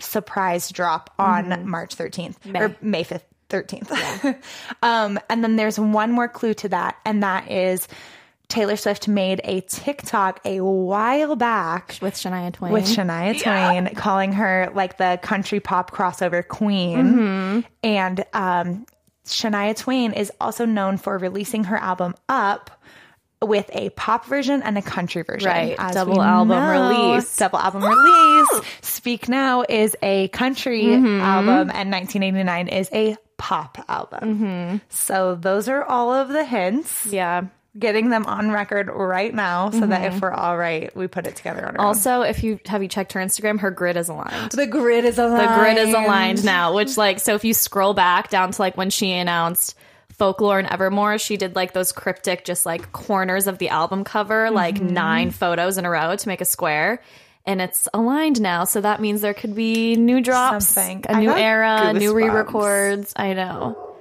[0.00, 3.20] surprise drop on March 13th or May 5th.
[3.52, 4.36] 13th.
[4.82, 7.86] um, and then there's one more clue to that, and that is
[8.48, 12.72] Taylor Swift made a TikTok a while back With Shania Twain.
[12.72, 16.98] with Shania Twain, calling her like the country pop crossover queen.
[16.98, 17.60] Mm-hmm.
[17.82, 18.86] And um,
[19.24, 22.70] Shania Twain is also known for releasing her album Up
[23.40, 25.48] with a pop version and a country version.
[25.48, 25.74] Right.
[25.78, 27.36] As Double album know, release.
[27.36, 28.66] Double album release.
[28.82, 31.20] Speak Now is a country Mm-hmm.
[31.22, 34.20] album and 1989 is a pop album.
[34.38, 34.76] Mm-hmm.
[34.88, 37.06] So those are all of the hints.
[37.06, 37.46] yeah.
[37.78, 41.36] Getting them on record right now so that if we're all right, we put it
[41.36, 41.86] together on our own.
[41.86, 44.52] Also, if you have you checked her Instagram, her grid is aligned.
[44.52, 45.40] The grid is aligned.
[45.48, 48.76] The grid is aligned now, which like so if you scroll back down to like
[48.76, 49.74] when she announced
[50.10, 54.50] Folklore and Evermore, she did like those cryptic just like corners of the album cover,
[54.50, 54.92] like Mm-hmm.
[54.92, 57.00] nine photos in a row to make a square.
[57.44, 61.04] And it's aligned now, so that means there could be new drops, Something.
[61.08, 63.12] a I new got era, new re-records.
[63.16, 63.96] I know.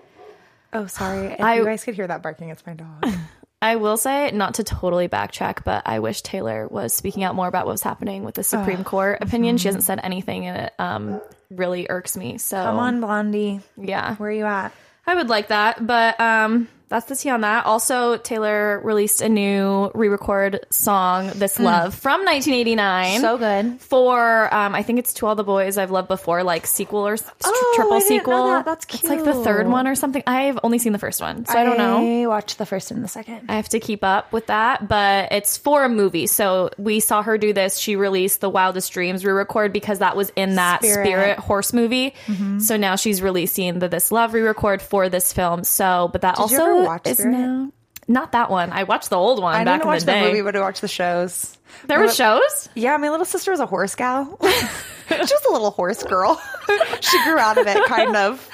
[0.74, 1.28] Oh, sorry.
[1.28, 3.06] If I- you guys could hear that barking, it's my dog.
[3.64, 7.48] I will say, not to totally backtrack, but I wish Taylor was speaking out more
[7.48, 9.58] about what was happening with the Supreme Court opinion.
[9.60, 11.22] She hasn't said anything, and it um,
[11.52, 12.40] really irks me.
[12.40, 13.62] So, Come on, Blondie.
[13.78, 14.72] yeah, Where are you at?
[15.06, 17.66] I would like that, but um, that's the tea on that.
[17.66, 23.16] Also, Taylor released a new re-record song, "This Love" from 1989.
[23.16, 23.22] Hmm.
[23.22, 23.82] So good.
[23.82, 27.14] for um, I think it's "To All the Boys I've Loved Before," like sequel or
[27.14, 28.48] s- Oh, triple I didn't know sequel.
[28.50, 28.66] that.
[28.66, 30.22] That's It's like the third one or something.
[30.28, 32.24] I've only seen the first one, so I don't know.
[32.24, 33.42] I watched the first and the second.
[33.50, 36.28] I have to keep up with that, but it's for a movie.
[36.28, 37.78] So we saw her do this.
[37.78, 41.06] She released the Wildest Dreams re-record because that was in that Spirit.
[41.06, 42.14] Spirit, horse movie.
[42.60, 45.64] So now she's releasing the This Love re-record for this film.
[45.64, 47.32] So, but that Did also ever watch Spirit?
[47.32, 47.72] now
[48.12, 48.72] not that one.
[48.72, 50.28] I watched the old one I back didn't in watch the the, day.
[50.28, 51.58] movie, but I watched the shows.
[51.88, 52.70] there were shows.
[52.76, 54.38] Yeah, my little sister was a horse gal.
[55.10, 56.42] Just a little horse girl.
[57.02, 58.50] she grew out of it, kind of.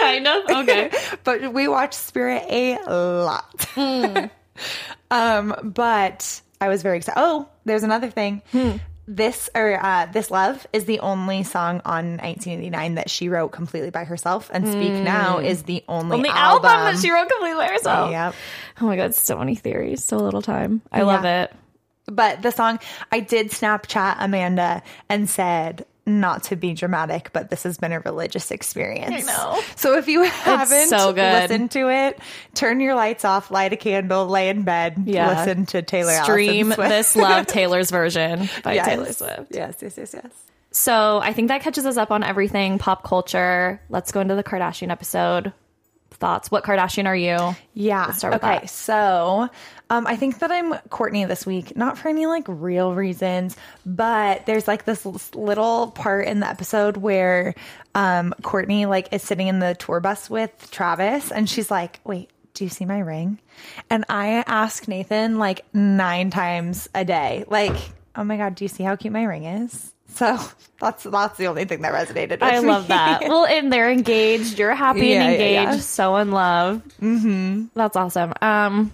[0.00, 0.90] Kind of okay.
[1.22, 3.64] but we watched Spirit a lot.
[3.74, 4.26] Hmm.
[5.10, 7.18] um, but I was very excited.
[7.20, 8.42] Oh, there's another thing.
[8.52, 8.76] Hmm.
[9.06, 13.90] This or uh, this love is the only song on 1989 that she wrote completely
[13.90, 17.28] by herself, and Speak Now is the only, On the album, album that she wrote
[17.28, 18.10] completely by herself.
[18.10, 18.34] Yep.
[18.80, 20.80] Oh my god, so many theories, so little time.
[20.90, 21.52] I love it.
[22.06, 22.80] But the song,
[23.12, 28.00] I did Snapchat Amanda and said, not to be dramatic, but this has been a
[28.00, 29.26] religious experience.
[29.28, 29.60] I know.
[29.76, 32.18] So if you haven't so listened to it,
[32.54, 35.28] turn your lights off, light a candle, lay in bed, Yeah.
[35.28, 36.88] listen to Taylor Stream Swift.
[36.90, 38.86] this Love Taylor's version by Yes.
[38.86, 39.54] Taylor Swift.
[39.54, 40.32] Yes, yes, yes, yes.
[40.72, 43.80] So I think that catches us up on everything pop culture.
[43.88, 45.52] Let's go into the Kardashian episode.
[46.10, 46.50] Thoughts?
[46.50, 47.56] What Kardashian are you?
[47.74, 48.10] Yeah.
[48.12, 48.60] start with okay.
[48.60, 48.70] that.
[48.70, 49.48] So,
[49.90, 54.46] um, I think that I'm Kourtney this week, not for any like real reasons, but
[54.46, 55.04] there's like this
[55.34, 57.54] little part in the episode where
[57.94, 62.30] um, Kourtney like is sitting in the tour bus with Travis, and she's like, "Wait,
[62.54, 63.38] do you see my ring?"
[63.90, 67.76] And I ask Nathan like nine times a day, like,
[68.16, 70.38] "Oh my god, do you see how cute my ring is?" So
[70.80, 72.30] that's that's the only thing that resonated.
[72.30, 72.88] With I love me.
[72.88, 73.20] that.
[73.28, 74.58] Well, and they're engaged.
[74.58, 75.80] You're happy Yeah, and yeah, engaged, yeah.
[75.80, 76.82] so in love.
[77.02, 77.66] Mm-hmm.
[77.74, 78.32] That's awesome.
[78.40, 78.92] Um,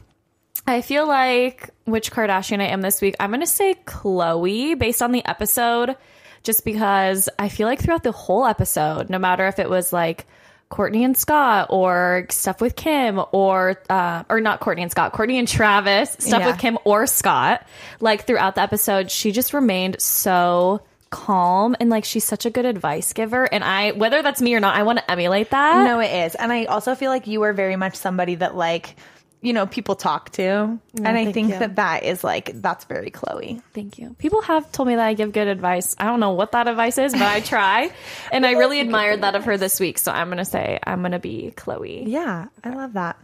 [0.66, 3.16] I feel like which Kardashian I am this week.
[3.18, 5.96] I'm gonna say Khloe based on the episode,
[6.42, 10.26] just because I feel like throughout the whole episode, no matter if it was like
[10.70, 15.38] Kourtney and Scott or stuff with Kim or uh, or not Kourtney and Scott, Kourtney
[15.40, 16.46] and Travis, stuff Yeah.
[16.46, 17.66] with Kim or Scott,
[17.98, 22.64] like throughout the episode, she just remained so calm and like she's such a good
[22.64, 25.84] advice giver and I whether that's me or not I want to emulate that.
[25.84, 26.36] No, it is.
[26.36, 28.94] And I also feel like you are very much somebody that like,
[29.42, 30.78] you know, people talk to.
[30.96, 31.58] and I think you.
[31.58, 33.62] that that is like, that's very Khloe.
[33.72, 34.14] Thank you.
[34.18, 35.96] People have told me that I give good advice.
[35.98, 37.90] I don't know what that advice is, but I try.
[38.32, 39.98] and I really admired that of her this week.
[39.98, 42.04] So I'm going to say I'm going to be Khloe.
[42.06, 43.18] Yeah, I love that.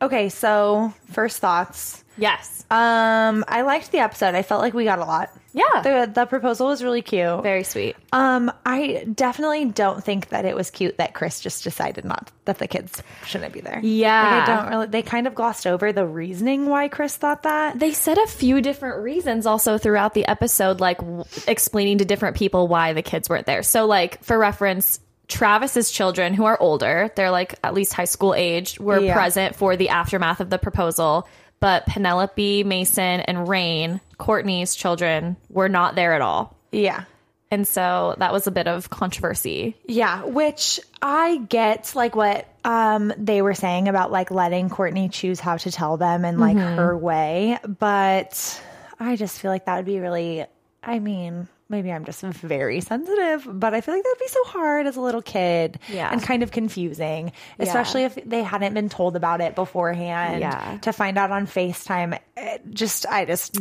[0.00, 2.04] Okay, so first thoughts.
[2.16, 2.64] Yes.
[2.70, 4.34] Um, I liked the episode.
[4.34, 5.30] I felt like we got a lot.
[5.52, 5.80] Yeah.
[5.82, 7.42] The the proposal was really cute.
[7.42, 7.96] Very sweet.
[8.12, 12.58] Um, I definitely don't think that it was cute that Chris just decided not that
[12.58, 13.80] the kids shouldn't be there.
[13.82, 14.38] Yeah.
[14.40, 14.86] Like, I don't really.
[14.88, 17.78] They kind of glossed over the reasoning why Chris thought that.
[17.78, 22.36] They said a few different reasons also throughout the episode, like w- explaining to different
[22.36, 23.62] people why the kids weren't there.
[23.62, 28.34] So, like, for reference, Travis's children, who are older, they're like at least high school
[28.34, 29.12] age, were Yeah.
[29.14, 31.28] present for the aftermath of the proposal.
[31.60, 36.56] But Penelope, Mason, and Rain, Kourtney's children, were not there at all.
[36.70, 37.04] Yeah.
[37.50, 39.74] And so that was a bit of controversy.
[39.86, 45.40] Yeah, which I get like what um they were saying about like letting Kourtney choose
[45.40, 48.62] how to tell them and like her way, but
[49.00, 50.44] I just feel like that would be really
[50.82, 54.44] I mean, maybe I'm just very sensitive, but I feel like that would be so
[54.44, 56.10] hard as a little kid Yeah.
[56.10, 60.40] and kind of confusing, especially if they hadn't been told about it beforehand.
[60.40, 60.78] Yeah.
[60.82, 63.58] To find out on FaceTime, it just I just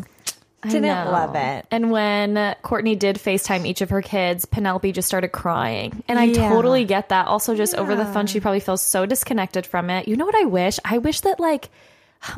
[0.63, 1.11] I didn't know.
[1.11, 1.67] love it.
[1.69, 2.33] And when
[2.63, 6.03] Kourtney did FaceTime each of her kids, Penelope just started crying.
[6.07, 6.49] And I Yeah.
[6.49, 7.27] totally get that.
[7.27, 10.07] Also, just over the phone, she probably feels so disconnected from it.
[10.07, 10.79] You know what I wish?
[10.83, 11.69] I wish that, like,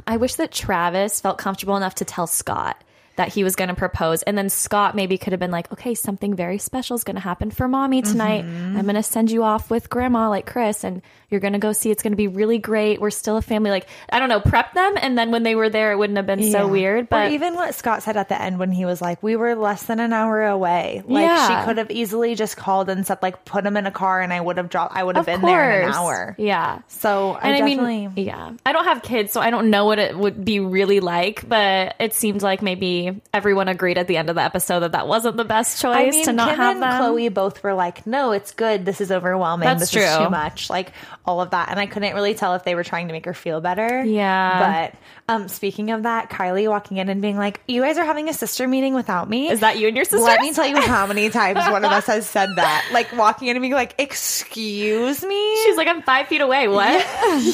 [0.05, 2.83] I wish that Travis felt comfortable enough to tell Scott
[3.19, 4.23] that he was going to propose.
[4.23, 7.21] And then Scott maybe could have been like, okay, something very special is going to
[7.21, 8.45] happen for mommy tonight.
[8.45, 8.77] Mm-hmm.
[8.77, 11.71] I'm going to send you off with grandma, like Chris, and you're going to go
[11.73, 11.91] see.
[11.91, 12.99] It's going to be really great.
[12.99, 13.69] We're still a family.
[13.69, 14.95] Like, I don't know, prep them.
[14.99, 17.09] And then when they were there, it wouldn't have been so weird.
[17.09, 19.55] But or even what Scott said at the end when he was like, "We were
[19.55, 21.59] less than an hour away." Like Yeah.
[21.61, 24.31] she could have easily just called and said, like, "Put him in a car," and
[24.33, 24.95] I would have dropped.
[24.95, 26.35] I would have Of been there in an hour.
[26.37, 26.79] Yeah.
[26.87, 28.07] So I And I, definitely.
[28.07, 30.99] mean, yeah, I don't have kids, so I don't know what it would be really
[30.99, 31.47] like.
[31.47, 35.07] But it seemed like maybe everyone agreed at the end of the episode that that
[35.07, 36.91] wasn't the best choice I mean, to not Kim have and them.
[37.01, 38.85] Khloe both were like, "No, it's good.
[38.85, 39.67] This is overwhelming.
[39.67, 40.91] That's this is too much." Like
[41.29, 43.35] all of that, and I couldn't really tell if they were trying to make her
[43.35, 44.03] feel better.
[44.03, 44.89] Yeah.
[45.27, 48.29] But um, speaking of that, Kylie walking in and being like, "You guys are having
[48.29, 50.25] a sister meeting without me." Is that you and your sister?
[50.25, 52.87] Let me tell you how many times one of us has said that.
[52.99, 56.67] Like walking in and being like, "Excuse me." She's like, I'm five feet away.
[56.67, 57.05] What?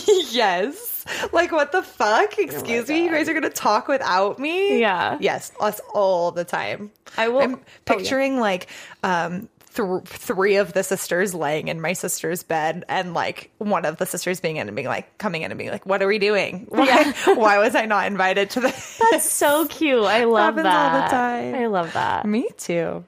[0.32, 1.06] yes.
[1.34, 2.40] Like what the fuck?
[2.40, 3.04] Excuse me.
[3.04, 4.80] You guys are gonna talk without me?
[4.80, 5.18] Yeah.
[5.20, 6.92] Yes, us all the time.
[7.18, 7.96] I will- I'm oh, yeah.
[7.96, 8.68] picturing like
[9.04, 9.50] um.
[9.76, 14.06] Th- three of the sisters laying in my sister's bed, and like one of the
[14.06, 16.66] sisters being in and being like, coming in and being like, "What are we doing?
[16.70, 17.14] Why?
[17.36, 18.68] why was I not invited to the?"
[19.12, 20.04] That's so cute.
[20.04, 20.94] I love Happens that.
[20.94, 21.56] all the time.
[21.56, 22.26] I love that.
[22.26, 23.04] Me too.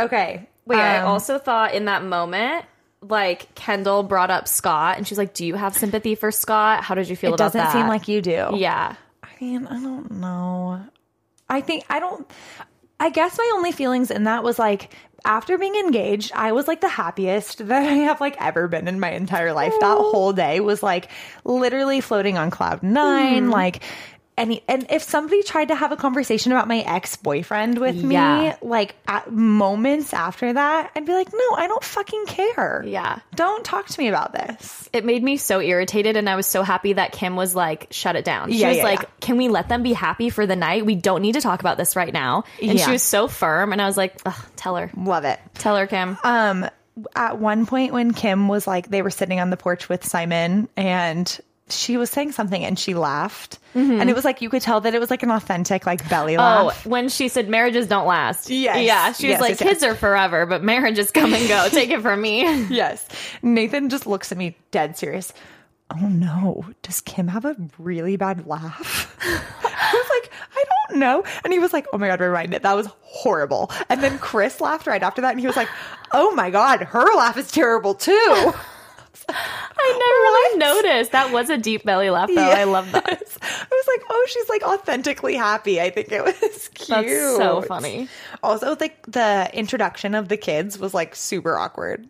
[0.00, 0.48] Okay.
[0.64, 2.64] Wait, I um, also thought in that moment,
[3.00, 6.84] like Kendall brought up Scott, and she's like, "Do you have sympathy for Scott?
[6.84, 7.58] How did you feel about that?
[7.58, 8.56] It about doesn't that?" seem like you do.
[8.56, 8.96] yeah.
[9.22, 10.84] I mean, I don't know.
[11.48, 12.28] I think I don't.
[13.00, 14.90] I guess my only feelings in that was like
[15.24, 19.00] after being engaged, I was like the happiest that I have like ever been in
[19.00, 19.72] my entire life.
[19.80, 21.10] That whole day was like
[21.44, 23.50] literally floating on cloud 9 hmm.
[23.50, 23.82] Like
[24.38, 28.56] any and if somebody tried to have a conversation about my ex-boyfriend with me Yeah.
[28.62, 33.18] like at moments after that i'd be like no i don't fucking care Yeah.
[33.34, 36.62] don't talk to me about this It made me so irritated, and I was so
[36.62, 39.20] happy that Kim was like, "Shut it down." She Yeah, was yeah, like.
[39.20, 40.84] "Can we let them be happy for the night?
[40.84, 43.80] We don't need to talk about this right now." And she was so firm, and
[43.80, 46.68] I was like, Ugh, "Tell her, love it tell her, Kim." um
[47.16, 50.68] at one point when kim was like they were sitting on the porch with simon
[50.76, 51.40] and
[51.74, 54.00] she was saying something and she laughed mm-hmm.
[54.00, 56.36] and it was like you could tell that it was like an authentic like belly
[56.36, 56.84] laugh.
[56.86, 58.50] Oh, when she said marriages don't last.
[58.50, 58.84] Yes.
[58.84, 59.12] Yeah.
[59.12, 59.68] She was Yes, like, yes, yes.
[59.68, 61.68] kids are forever, but marriages come and go.
[61.70, 62.42] Take it from me.
[62.70, 63.06] yes
[63.42, 65.32] nathan just looks at me dead serious
[65.92, 71.22] oh no does kim have a really bad laugh i was like i don't know
[71.44, 74.60] and he was like oh my god rewind it that was horrible and then chris
[74.60, 75.68] laughed right after that and he was like
[76.12, 78.52] oh my god her laugh is terrible too
[79.28, 81.12] I never really noticed.
[81.12, 82.40] That was a deep belly laugh, though.
[82.40, 83.04] I love that.
[83.06, 85.80] I was like, oh, she's like authentically happy.
[85.80, 86.88] I think it was cute.
[86.88, 88.08] That's so funny.
[88.42, 92.08] Also, like the introduction of the kids was like super awkward.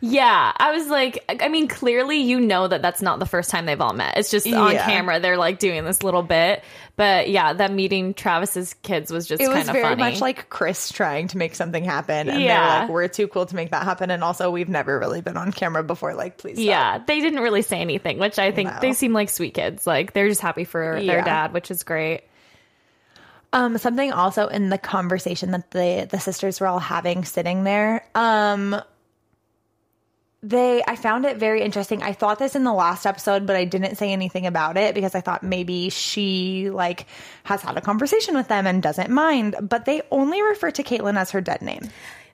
[0.00, 3.66] Yeah, I was like, I mean, clearly you know that that's not the first time
[3.66, 4.18] they've all met.
[4.18, 4.84] It's just on Yeah.
[4.84, 6.62] camera they're like doing this little bit.
[6.96, 9.96] But yeah, that meeting Travis's kids was just It kind was of very funny.
[10.02, 12.28] much like Chris trying to make something happen.
[12.28, 12.70] And Yeah.
[12.70, 14.10] they're like, we're too cool to make that happen.
[14.10, 16.14] And also, we've never really been on camera before.
[16.14, 16.56] Like, please.
[16.56, 16.64] stop.
[16.66, 18.78] yeah, they didn't really say anything, which I think No.
[18.80, 19.86] they seem like sweet kids.
[19.86, 22.22] Like they're just happy for their dad, which is great.
[23.54, 28.02] Um, something also in the conversation that the the sisters were all having sitting there.
[28.14, 28.80] Um,
[30.42, 32.02] they I found it very interesting.
[32.02, 35.14] I thought this in the last episode, but I didn't say anything about it because
[35.14, 37.06] I thought maybe she like
[37.44, 39.54] has had a conversation with them and doesn't mind.
[39.60, 41.88] But they only refer to Caitlyn as her dead name.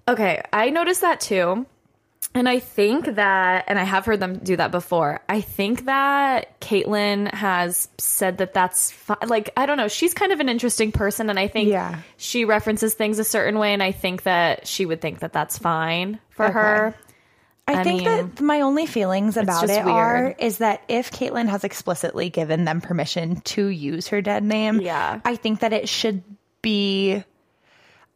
[0.09, 1.67] Okay, I noticed that too.
[2.35, 5.21] And I think that, and I have heard them do that before.
[5.29, 9.89] I think that Caitlyn has said that that's fi- like I don't know.
[9.89, 12.01] She's kind of an interesting person, and I think Yeah.
[12.17, 15.57] she references things a certain way, and I think that she would think that that's
[15.59, 16.53] fine for Okay.
[16.55, 16.95] her.
[17.69, 21.49] I, I think mean, that my only feelings about it are is that if Caitlyn
[21.49, 25.21] has explicitly given them permission to use her dead name, Yeah.
[25.23, 26.23] I think that it should
[26.63, 27.23] be.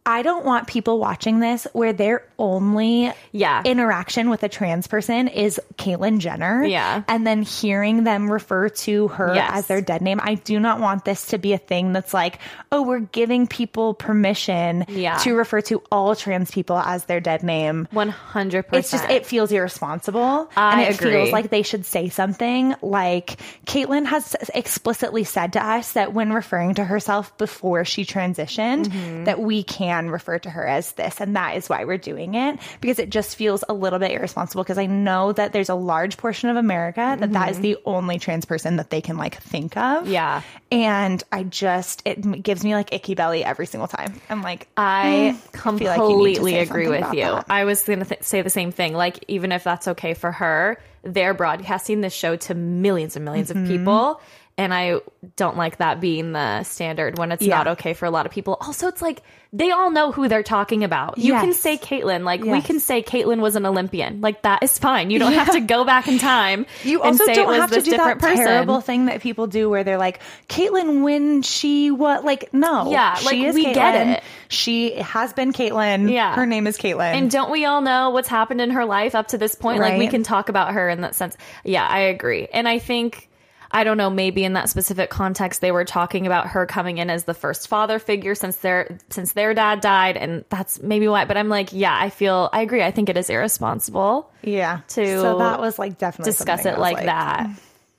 [0.05, 3.63] I don't want people watching this where their only Yeah.
[3.65, 6.65] interaction with a trans person is Caitlyn Jenner.
[6.65, 7.03] Yeah.
[7.07, 9.51] And then hearing them refer to her Yes.
[9.55, 10.21] as their dead name.
[10.21, 12.41] I do not want this to be a thing that's like,
[12.73, 15.19] oh, we're giving people permission Yeah.
[15.19, 17.87] to refer to all trans people as their dead name.
[17.93, 18.79] One hundred percent.
[18.81, 21.13] It's just it feels irresponsible, I and it agree.
[21.13, 22.75] feels like they should say something.
[22.83, 23.37] Like
[23.67, 29.25] Caitlyn has explicitly said to us that when referring to herself before she transitioned, Mm-hmm.
[29.25, 29.63] that we
[29.93, 33.11] can refer to her as this, and that is why we're doing it because it
[33.11, 34.63] just feels a little bit irresponsible.
[34.65, 38.19] Because I know that there's a large portion of America that that is the only
[38.19, 40.05] trans person that they can like think of.
[40.05, 40.13] Mm-hmm.
[40.13, 40.43] Yeah.
[40.71, 44.21] and I just it gives me like icky belly every single time.
[44.31, 47.23] I'm like, I feel like you need to completely agree with you.
[47.25, 47.47] that.
[47.51, 48.95] I was going to th- say the same thing.
[48.95, 53.49] Like, even if that's okay for her, they're broadcasting this show to millions and 1000000s
[53.49, 53.63] Mm-hmm.
[53.63, 54.21] of people.
[54.59, 55.01] And I
[55.37, 57.57] don't like that being the standard when it's Yeah.
[57.57, 58.59] not okay for a lot of people.
[58.61, 59.23] Also, it's like
[59.55, 61.19] they all know who they're talking about.
[61.19, 64.21] You can say Caitlyn, like we can say Caitlyn was an Olympian.
[64.21, 65.11] Like that is fine.
[65.11, 66.67] You don't have to go back in time.
[66.85, 68.37] You also say don't it was have to do that person.
[68.45, 72.25] terrible thing that people do where they're like, Caitlyn, when she what?
[72.25, 72.91] Like, no.
[72.91, 74.17] Yeah, she like, is we get Caitlyn.
[74.17, 74.23] it.
[74.49, 76.11] She has been Caitlyn.
[76.13, 76.35] Yeah.
[76.35, 77.15] Her name is Caitlyn.
[77.15, 79.81] And don't we all know what's happened in her life up to this point?
[79.81, 81.37] Like we can talk about her in that sense.
[81.65, 82.49] Yeah, I agree.
[82.53, 83.29] And I think
[83.73, 87.09] I don't know, maybe in that specific context they were talking about her coming in
[87.11, 91.25] as the first father figure since their since their dad died and that's maybe why
[91.25, 92.83] but I'm like, yeah, I feel I agree.
[92.83, 94.81] I think it is irresponsible yeah.
[94.89, 97.49] to so that was like definitely discuss it was like, that.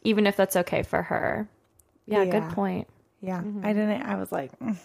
[0.03, 1.47] Even if that's okay for her.
[2.05, 2.39] Yeah, Yeah.
[2.39, 2.87] good point.
[3.21, 3.65] Yeah, Mm-hmm.
[3.65, 4.01] I didn't.
[4.01, 4.75] I was like, mm.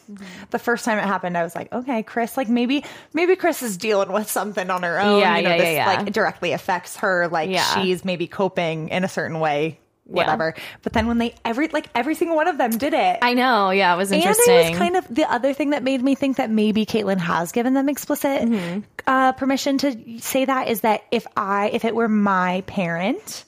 [0.51, 3.77] the first time it happened, I was like, okay, Chris, like maybe, maybe Chris is
[3.77, 5.19] dealing with something on her own.
[5.21, 6.03] Yeah, you know, yeah, this yeah, yeah.
[6.03, 7.27] like directly affects her.
[7.27, 7.65] Like Yeah.
[7.75, 10.55] she's maybe coping in a certain way, whatever.
[10.83, 13.71] But then when they every like every single one of them did it, I know,
[13.71, 14.55] yeah, it was interesting.
[14.55, 17.19] And it was kind of the other thing that made me think that maybe Caitlyn
[17.19, 18.81] has given them explicit Mm-hmm.
[19.07, 23.45] uh, permission to say that is that if I, if it were my parent,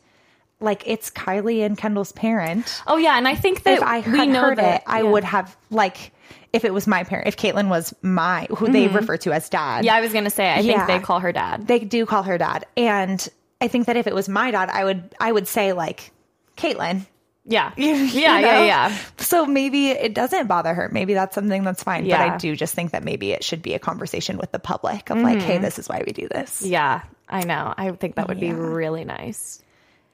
[0.61, 4.13] like it's Kylie and Kendall's parent, oh yeah, and I think that if I had
[4.13, 5.11] we know heard that it, I yeah.
[5.11, 6.13] would have like
[6.53, 9.79] if it was my parent, if Caitlyn was my, who they refer to as dad.
[9.79, 9.85] Mm-hmm.
[9.87, 10.85] Yeah, I was gonna say I Yeah.
[10.85, 11.67] think they call her dad.
[11.67, 13.27] they do call her dad, and
[13.63, 16.13] I think that if it was my dad, I would, I would say like
[16.61, 17.07] Caitlyn.
[17.45, 17.73] Yeah.
[17.77, 18.47] You yeah, know?
[18.49, 18.99] yeah, yeah.
[19.19, 20.89] So maybe it doesn't bother her.
[20.93, 22.05] Maybe that's something that's fine.
[22.09, 25.11] But I do just think that maybe it should be a conversation with the public
[25.11, 26.63] of like, hey, this is why we do this.
[26.63, 27.73] Yeah, I know.
[27.77, 28.53] I think that would Yeah.
[28.53, 29.63] be really nice.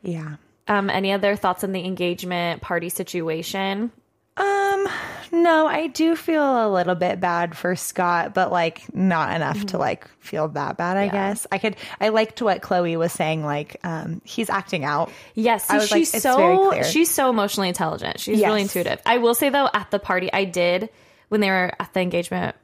[0.03, 0.37] Yeah.
[0.69, 3.91] Um, any other thoughts on the engagement party situation?
[4.37, 4.87] Um,
[5.33, 9.67] no, I do feel a little bit bad for Scott, but like not enough Mm-hmm.
[9.67, 11.47] to like feel that bad, I guess.
[11.51, 15.11] I could I liked what Khloe was saying, like, um, he's acting out.
[15.35, 18.21] Yes, I was she's very so she's so emotionally intelligent.
[18.21, 19.01] She's really intuitive.
[19.07, 20.91] I will say though, at the party, I did
[21.29, 22.55] when they were at the engagement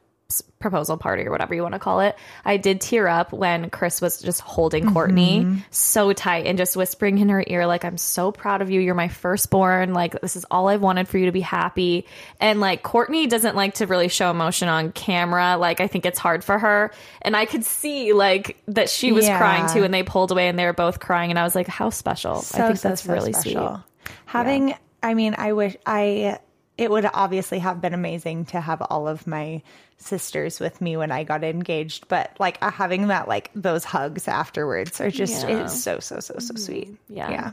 [0.40, 2.16] proposal party or whatever you want to call it.
[2.44, 5.58] I did tear up when Chris was just holding Kourtney Mm-hmm.
[5.70, 8.80] so tight and just whispering in her ear, like, "I'm so proud of you.
[8.80, 9.92] You're my firstborn.
[9.92, 12.06] Like, this is all I've wanted for you to be happy."
[12.40, 15.56] And like, Kourtney doesn't like to really show emotion on camera.
[15.58, 19.26] Like, I think it's hard for her, and I could see like that she was
[19.26, 19.36] Yeah.
[19.38, 21.66] crying too, and they pulled away and they were both crying, and I was like,
[21.66, 23.82] "How special." I think so, that's so really special.
[24.04, 24.14] sweet.
[24.26, 26.38] Having, I mean, I wish I.
[26.78, 29.62] It would obviously have been amazing to have all of my
[30.02, 34.28] sisters with me when I got engaged, but like uh, having that, like those hugs
[34.28, 35.64] afterwards are just Yeah.
[35.64, 36.96] it's so so so so sweet.
[37.08, 37.30] Yeah.
[37.30, 37.50] Yeah.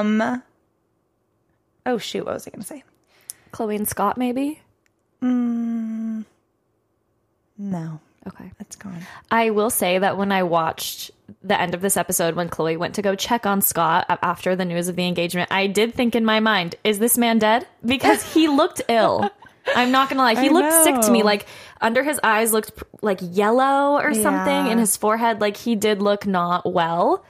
[0.00, 0.42] Um.
[1.86, 2.24] Oh shoot!
[2.24, 2.84] What was I going to say?
[3.52, 4.60] Khloe and Scott, maybe.
[5.22, 6.24] No,
[8.26, 8.52] Okay.
[8.58, 8.98] That's gone.
[9.30, 11.10] I will say that when I watched
[11.42, 14.64] the end of this episode, when Khloe went to go check on Scott after the
[14.66, 17.66] news of the engagement, I did think in my mind, is this man dead?
[17.84, 19.30] Because he looked ill.
[19.76, 21.22] I'm not gonna lie, he I looked sick to me.
[21.22, 21.46] Like
[21.80, 24.68] under his eyes looked like yellow or something, Yeah.
[24.68, 27.24] and his forehead, like he did look not well.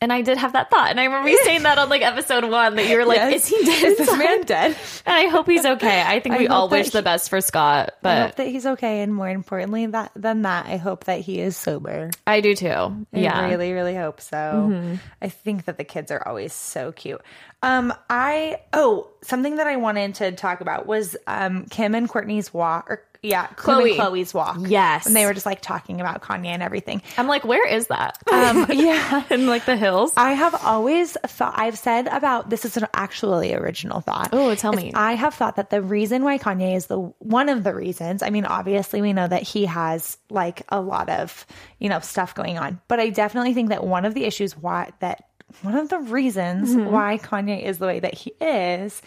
[0.00, 2.44] And I did have that thought, and I remember you saying that on like episode
[2.48, 3.42] one that you were like, Yes.
[3.42, 4.76] "Is he dead?" Is this man dead?
[5.04, 6.02] And I hope he's okay.
[6.06, 8.64] I think I we all wish the best for Scott, I but hope that he's
[8.64, 12.10] okay, and more importantly, that than that, I hope that he is sober.
[12.28, 12.68] I do too.
[12.68, 13.40] I yeah.
[13.40, 13.50] Mm-hmm.
[13.50, 14.98] really, really hope so.
[15.20, 17.20] I think that the kids are always so cute.
[17.64, 22.54] Um, I oh, something that I wanted to talk about was um Kim and Kourtney's
[22.54, 23.96] walk, or yeah, Khloe.
[23.96, 24.58] Khloe's walk.
[24.60, 25.06] Yes.
[25.06, 27.02] and they were just like talking about Kanye and everything.
[27.16, 28.18] I'm like, where is that?
[28.32, 29.24] Um, yeah.
[29.30, 30.12] in like the hills.
[30.16, 34.28] I have always thought I've said about this is an actually original thought.
[34.32, 34.92] Oh, tell me.
[34.94, 38.22] I have thought that the reason why Kanye is the one of the reasons.
[38.22, 41.44] I mean, obviously we know that he has like a lot of
[41.78, 44.92] you know stuff going on, but I definitely think that one of the issues why
[45.00, 45.24] that
[45.62, 46.90] one of the reasons Mm-hmm.
[46.92, 49.00] why Kanye is the way that he is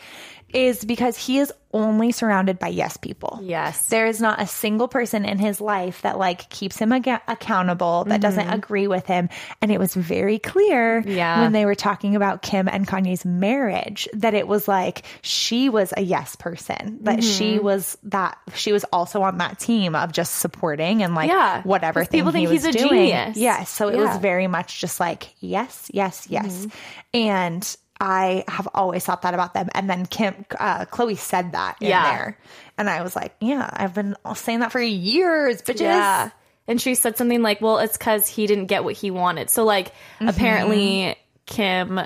[0.54, 3.39] is because he is only surrounded by yes people.
[3.41, 3.88] Yes.
[3.88, 8.04] There is not a single person in his life that like keeps him aga- accountable,
[8.10, 9.30] that doesn't agree with him.
[9.62, 11.39] And it was very clear Yeah.
[11.41, 15.93] when they were talking about Kim and Kanye's marriage that it was like she was
[15.95, 20.36] a yes person, that she was that she was also on that team of just
[20.39, 21.62] supporting and like Yeah.
[21.64, 22.89] whatever thing people he think he's was a doing.
[23.08, 23.38] genius.
[23.38, 23.70] Yes.
[23.70, 24.08] So it Yeah.
[24.12, 26.54] was very much just like yes, yes, yes.
[26.66, 26.70] Mm-hmm.
[27.14, 29.70] And I have always thought that about them.
[29.76, 32.12] And then Kim, uh, Khloe said that in Yeah.
[32.18, 32.38] there.
[32.78, 35.82] And I was like, yeah, I've been saying that for years, bitches.
[35.82, 36.32] Yeah.
[36.68, 39.49] And she said something like, well, it's because he didn't get what he wanted.
[39.52, 40.28] So, like, Mm-hmm.
[40.30, 41.99] apparently, Kim,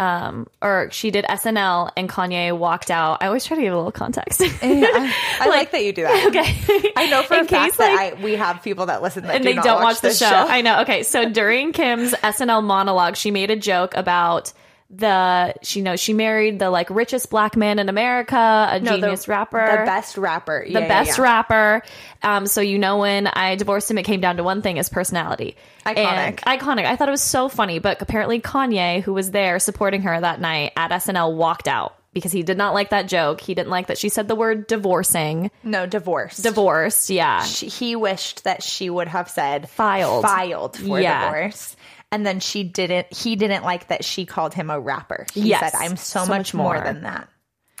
[0.00, 3.22] um, or she did SNL and Kanye walked out.
[3.22, 4.40] I always try to give a little context.
[4.40, 6.26] Yeah, I, I like, that you do that.
[6.28, 6.92] okay.
[6.96, 9.34] I know for In a fact case, that I, we have people that listen that
[9.36, 10.26] and do they don't watch, the this show.
[10.26, 10.80] I know.
[10.82, 14.52] Okay, so during Kim's SNL monologue, she made a joke about
[14.94, 18.98] the she knows she married the like richest black man in America, a No, the-
[19.00, 20.64] genius rapper, The best rapper.
[20.66, 21.82] the best rapper.
[22.22, 24.88] Um, so you know when I divorced him, it came down to one thing: his
[24.90, 25.56] personality.
[25.86, 25.96] Iconic.
[25.96, 26.84] And- iconic.
[26.84, 30.40] I thought it was so funny, but apparently Kanye, who was there supporting her that
[30.40, 33.40] night at SNL, walked out because he did not like that joke.
[33.40, 36.36] He didn't like that she said the word divorcing, No, divorce.
[36.36, 37.08] divorced.
[37.08, 40.22] Yeah, She- he wished that she would have said Filed.
[40.22, 41.30] filed for Yeah.
[41.32, 41.74] divorce.
[42.12, 45.26] And then she didn't, he didn't like that she called him a rapper.
[45.34, 45.72] He Yes.
[45.72, 46.74] said, I'm so, So much, much more.
[46.74, 46.84] more.
[46.84, 47.28] than that.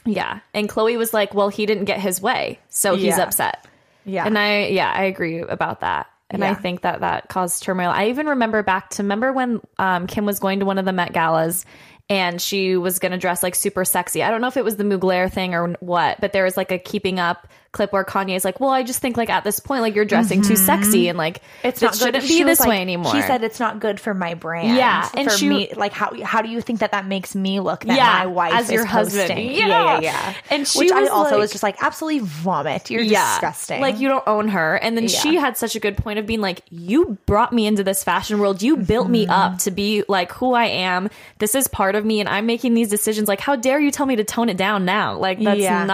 [0.04, 0.40] yeah.
[0.54, 3.22] And Khloe was like, "Well, he didn't get his way, so he's Yeah.
[3.22, 3.64] upset."
[4.04, 4.26] Yeah.
[4.26, 6.08] And I, yeah, I agree about that.
[6.30, 7.90] And I think that that caused turmoil.
[7.90, 10.92] I even remember back to remember when um, Kim was going to one of the
[10.92, 11.66] Met Galas
[12.08, 14.22] and she was going to dress like super sexy.
[14.22, 16.72] I don't know if it was the Mugler thing or what, but there was like
[16.72, 19.82] a keeping up clip where Kanye's like, "Well, I just think like at this point,
[19.82, 21.66] like you're dressing too sexy and like Mm-hmm.
[21.68, 24.12] It's it not shouldn't be this like- way anymore." She said it's not good for
[24.14, 24.76] my brand.
[24.76, 27.84] Yeah, and she- me, like how how do you think that that makes me look?
[27.84, 29.28] That Yeah, my wife as your husband.
[29.28, 29.52] posting?
[29.52, 29.66] Yeah.
[29.66, 30.34] yeah, yeah.
[30.50, 32.90] And she which I was also like- was just like absolutely vomit.
[32.90, 33.80] You're disgusting.
[33.80, 34.76] Like you don't own her.
[34.76, 37.82] And then she had such a good point of being like, you brought me into
[37.84, 38.60] this fashion world.
[38.62, 39.30] You built me Mm-hmm.
[39.32, 41.08] up to be like who I am.
[41.38, 43.28] This is part of me and I'm making these decisions.
[43.28, 45.16] Like, how dare you tell me to tone it down now?
[45.16, 45.84] Like that's Yeah.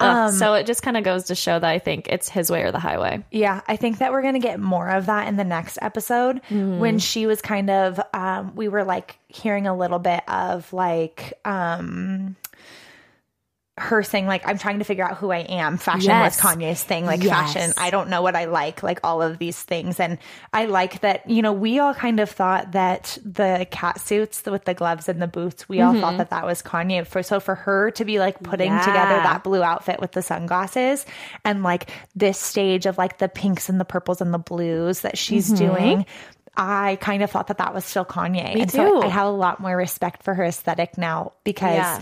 [0.00, 2.62] Um, so it just kind of goes to show that I think it's his way
[2.62, 3.24] or the highway.
[3.30, 6.40] Yeah, I think that we're going to get more of that in the next episode
[6.50, 6.78] Mm-hmm.
[6.78, 11.34] when she was kind of um we were like hearing a little bit of like
[11.44, 12.36] um
[13.76, 15.78] her saying like I'm trying to figure out who I am.
[15.78, 16.40] Fashion Yes.
[16.40, 17.06] was Kanye's thing.
[17.06, 17.32] Like Yes.
[17.52, 18.84] fashion, I don't know what I like.
[18.84, 20.18] Like all of these things, and
[20.52, 21.28] I like that.
[21.28, 25.20] You know, we all kind of thought that the cat suits with the gloves and
[25.20, 25.68] the boots.
[25.68, 27.04] We all thought that that was Kanye.
[27.04, 28.78] For so for her to be like putting Mm-hmm.
[28.78, 28.86] Yeah.
[28.86, 31.04] together that blue outfit with the sunglasses
[31.44, 35.18] and like this stage of like the pinks and the purples and the blues that
[35.18, 36.06] she's doing.
[36.56, 38.40] I kind of thought that that was still Kanye.
[38.44, 38.54] Mm-hmm.
[38.54, 39.06] Me and so too.
[39.06, 42.00] I have a lot more respect for her aesthetic now because Yeah.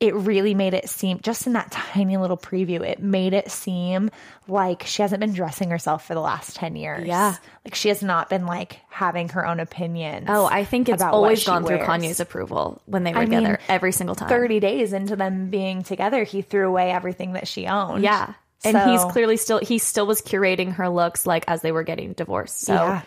[0.00, 4.10] It really made it seem just in that tiny little preview it made it seem
[4.46, 7.34] like she hasn't been dressing herself for the last 10 years Yeah.
[7.64, 11.44] like she has not been like having her own opinion Oh, I think it's always
[11.44, 11.78] gone through.
[11.78, 14.28] Kanye's approval when they were I mean, together every single time.
[14.28, 18.34] 30 days into them being together he threw away everything that she owned Yeah.
[18.64, 22.12] And he's clearly still he still was curating her looks like as they were getting
[22.12, 22.60] divorced.
[22.60, 23.02] So Yeah.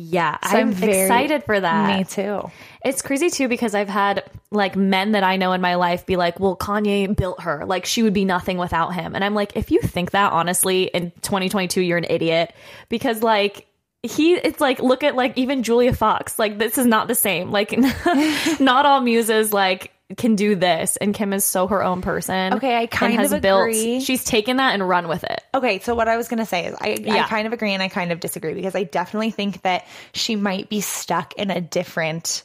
[0.00, 1.98] Yeah, So I'm, very- excited for that.
[1.98, 2.50] me too
[2.84, 6.16] It's crazy too because I've had like men that I know in my life be
[6.16, 7.64] like, "Well, Kanye built her.
[7.66, 10.84] Like she would be nothing without him." And I'm like, "If you think that honestly
[10.84, 12.52] in 2022, you're an idiot
[12.88, 13.66] because like
[14.02, 16.38] he it's like look at like even Julia Fox.
[16.38, 17.50] Like this is not the same.
[17.50, 17.72] Like
[18.60, 22.54] not all muses like can do this and Kim is so her own person.
[22.54, 24.00] Okay, I and kind has of built agree.
[24.00, 25.42] she's taken that and run with it.
[25.54, 27.82] Okay, so what I was going to say is I, I kind of agree and
[27.82, 31.60] I kind of disagree because I definitely think that she might be stuck in a
[31.60, 32.42] different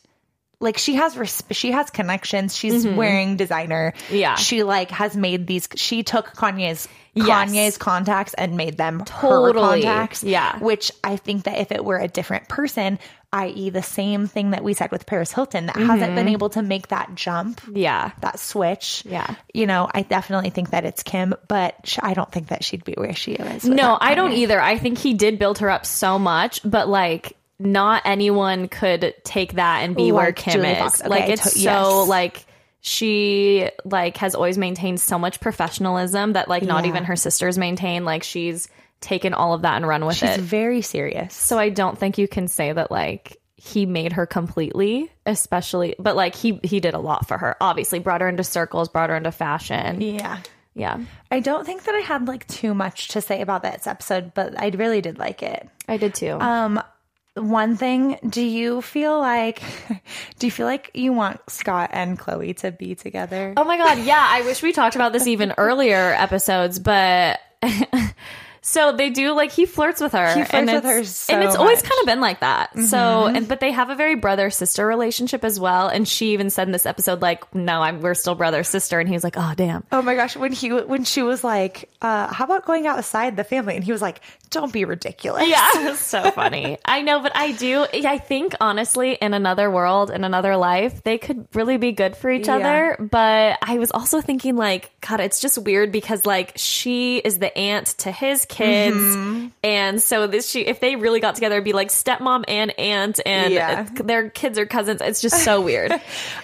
[0.60, 2.56] like she has res- she has connections.
[2.56, 3.94] She's wearing designer.
[4.08, 4.16] Mm-hmm.
[4.16, 4.36] Yeah.
[4.36, 7.52] She like has made these she took Kanye's Yes.
[7.52, 10.24] Kanye's contacts and made them her contacts.
[10.24, 10.58] Yeah.
[10.60, 12.98] Which I think that if it were a different person,
[13.34, 13.70] i.e.
[13.72, 16.16] the same thing that we said with Paris Hilton that hasn't Mm-hmm.
[16.16, 18.12] been able to make that jump Yeah.
[18.22, 19.04] that switch.
[19.06, 19.36] Yeah.
[19.54, 22.86] You know, I definitely think that it's Kim, but sh- I don't think that she'd
[22.86, 23.66] be where she is.
[23.66, 24.62] No, I don't either.
[24.62, 29.54] I think he did build her up so much, but like not anyone could take
[29.54, 31.02] that and be where Kim Julia is.
[31.02, 32.08] Okay, like it's to- so yes.
[32.08, 32.46] like
[32.82, 36.90] she like has always maintained so much professionalism that like not Yeah.
[36.90, 38.04] even her sisters maintain.
[38.06, 38.68] Like she's
[39.04, 40.40] taken all of that and run with She's it.
[40.40, 41.36] very serious.
[41.36, 46.16] So I don't think you can say that like he made her completely, especially but
[46.16, 47.56] like he he did a lot for her.
[47.62, 50.02] Obviously brought her into circles, brought her into fashion.
[50.02, 50.40] Yeah.
[50.76, 51.00] Yeah.
[51.30, 54.60] I don't think that I had like too much to say about this episode, but
[54.60, 55.70] I really did like it.
[55.88, 56.32] I did too.
[56.40, 56.82] Um
[57.36, 59.62] One thing, do you feel like
[60.40, 63.54] do you feel like you want Scott and Khloe to be together?
[63.58, 64.28] Oh my god, yeah.
[64.30, 67.40] I wish we talked about this even earlier episodes, but
[68.66, 70.28] so they do like he flirts with her.
[70.30, 72.78] He flirts and with it's- her so and it's always kind of been like that.
[72.80, 75.88] So and but they have a very brother sister relationship as well.
[75.90, 79.00] And she even said in this episode, like, no, I'm we're still brother sister.
[79.00, 79.84] And he was like, oh damn.
[79.92, 83.44] Oh my gosh, when he when she was like, uh, how about going outside the
[83.44, 83.76] family?
[83.76, 85.48] And he was like, Don't be ridiculous.
[85.48, 86.78] Yeah, so funny.
[86.86, 87.86] I know, but I do.
[87.94, 92.32] I think honestly, in another world, in another life, they could really be good for
[92.32, 92.56] each Yeah.
[92.56, 92.98] other.
[93.12, 97.56] But I was also thinking, like, God, it's just weird because like she is the
[97.58, 99.48] aunt to his kids, Mm-hmm.
[99.64, 103.20] and so this she if they really got together, it'd be like stepmom and aunt,
[103.26, 103.84] and Yeah.
[103.96, 105.02] their kids are cousins.
[105.02, 105.92] It's just so weird.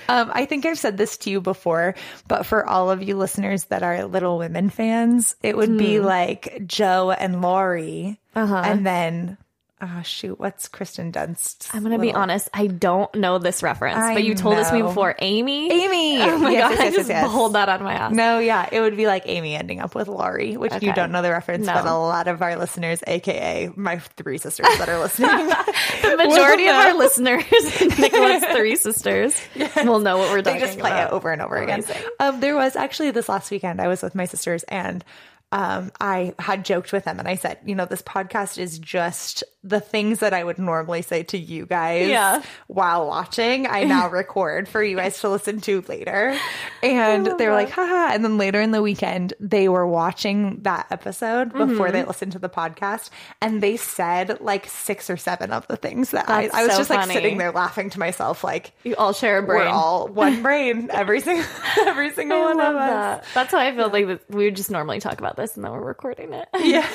[0.09, 1.93] Um, I think I've said this to you before,
[2.27, 5.77] but for all of you listeners that are Little Women fans, it would Hmm.
[5.77, 8.55] be like Jo and Laurie, Uh-huh.
[8.65, 9.37] and then
[9.81, 11.69] oh shoot, what's Kristen Dunst?
[11.73, 14.75] I'm gonna be honest, I don't know this reference, I but you told this to
[14.75, 15.15] me before.
[15.19, 15.71] Amy.
[15.71, 16.19] Amy.
[16.29, 17.31] Oh my Yes, god, yes, I just yes, yes.
[17.31, 18.13] pulled that on my ass.
[18.13, 21.21] No, yeah, it would be like Amy ending up with Laurie, which you don't know
[21.21, 21.73] the reference, No.
[21.73, 26.67] but a lot of our listeners, aka my three sisters that are listening, The majority
[26.67, 27.43] of our listeners,
[27.99, 29.39] Nicolett's three sisters,
[29.83, 31.11] will know what we're they talking just play about.
[31.11, 31.83] it over and over again.
[32.19, 33.79] Um, there was actually this last weekend.
[33.81, 35.03] I was with my sisters, and
[35.51, 39.43] um, I had joked with them, and I said, you know, this podcast is just
[39.63, 42.41] the things that I would normally say to you guys Yeah.
[42.67, 43.67] while watching.
[43.67, 46.37] I now record for you guys to listen to later,
[46.81, 48.13] and they were like, haha.
[48.13, 51.91] And then later in the weekend, they were watching that episode before Mm-hmm.
[51.93, 53.09] they listened to the podcast,
[53.41, 56.71] and they said like six or seven of the things that I, That's I was
[56.73, 58.71] so just like sitting there laughing to myself, like.
[58.83, 59.65] You all share a brain.
[59.65, 61.45] We're all one brain, every single
[61.85, 63.25] every single I one of us.
[63.33, 65.83] That's how I feel like we would just normally talk about this and then we're
[65.83, 66.47] recording it.
[66.59, 66.87] Yeah.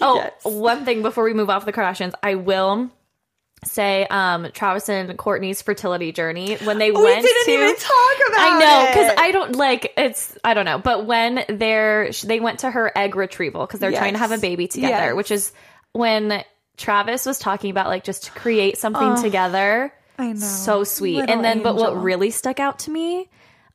[0.00, 0.32] Oh, Yes.
[0.44, 1.72] one thing before we move off the
[2.22, 2.90] I will
[3.64, 8.16] say um Travis and Kourtney's fertility journey when they we went didn't to even talk
[8.28, 9.12] about I know because.
[9.18, 13.16] I don't like it's I don't know, but when they're they went to her egg
[13.16, 15.14] retrieval because they're trying to have a baby together, Yes.
[15.14, 15.52] which is
[15.92, 16.44] when
[16.76, 19.92] Travis was talking about like just to create something together.
[20.20, 20.34] I know.
[20.38, 21.16] so sweet.
[21.16, 23.28] Little and then, but what really stuck out to me,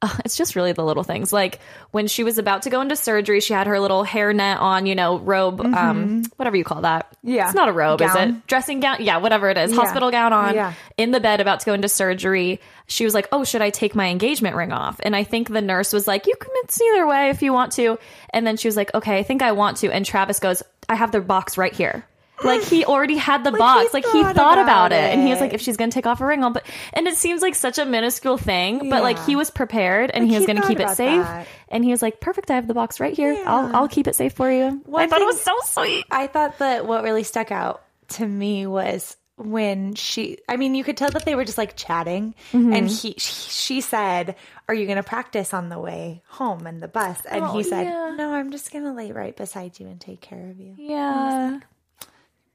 [0.04, 1.32] uh, it's just really the little things.
[1.32, 1.60] Like
[1.91, 4.95] when she was about to go into surgery, she had her little hairnet on, you
[4.95, 7.10] know, robe, um, whatever you call that.
[7.12, 7.30] Mm-hmm.
[7.30, 7.45] Yeah.
[7.45, 8.45] it's not a robe, is it?
[8.47, 10.54] Dressing gown, yeah, whatever it is, hospital gown on.
[10.56, 10.74] Yeah.
[10.97, 13.95] in the bed about to go into surgery, she was like, "Oh, should I take
[13.95, 17.08] my engagement ring off?" And I think the nurse was like, "You can it's either
[17.08, 17.97] way if you want to."
[18.32, 20.95] And then she was like, "Okay, I think I want to." And Travis goes, "I
[20.95, 22.06] have the box right here."
[22.43, 25.13] Like he already had the box, he like he thought about about, it.
[25.13, 27.17] and he was like, "If she's gonna take off her ring, I'll." But and it
[27.17, 30.45] seems like such a minuscule thing, but like he was prepared and Like, he was
[30.47, 31.23] he gonna keep it safe.
[31.23, 31.47] that.
[31.69, 33.41] And he was like, "Perfect, I have the box right here.
[33.45, 36.05] I'll I'll keep it safe for you." One I thought it was so sweet.
[36.11, 40.83] I thought that what really stuck out to me was when she I mean you
[40.83, 42.71] could tell that they were just like chatting Mm-hmm.
[42.73, 44.35] and he she said
[44.69, 47.63] are you going to practice on the way home and the bus and Oh, he
[47.63, 48.13] said yeah.
[48.15, 51.59] no I'm just going to lay right beside you and take care of you Yeah,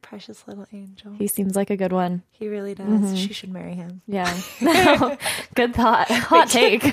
[0.08, 2.22] precious little angel he seems like a good one.
[2.30, 3.14] he really does Mm-hmm.
[3.14, 4.26] she should marry him Yeah,
[5.54, 6.08] good thought.
[6.10, 6.82] Hot take.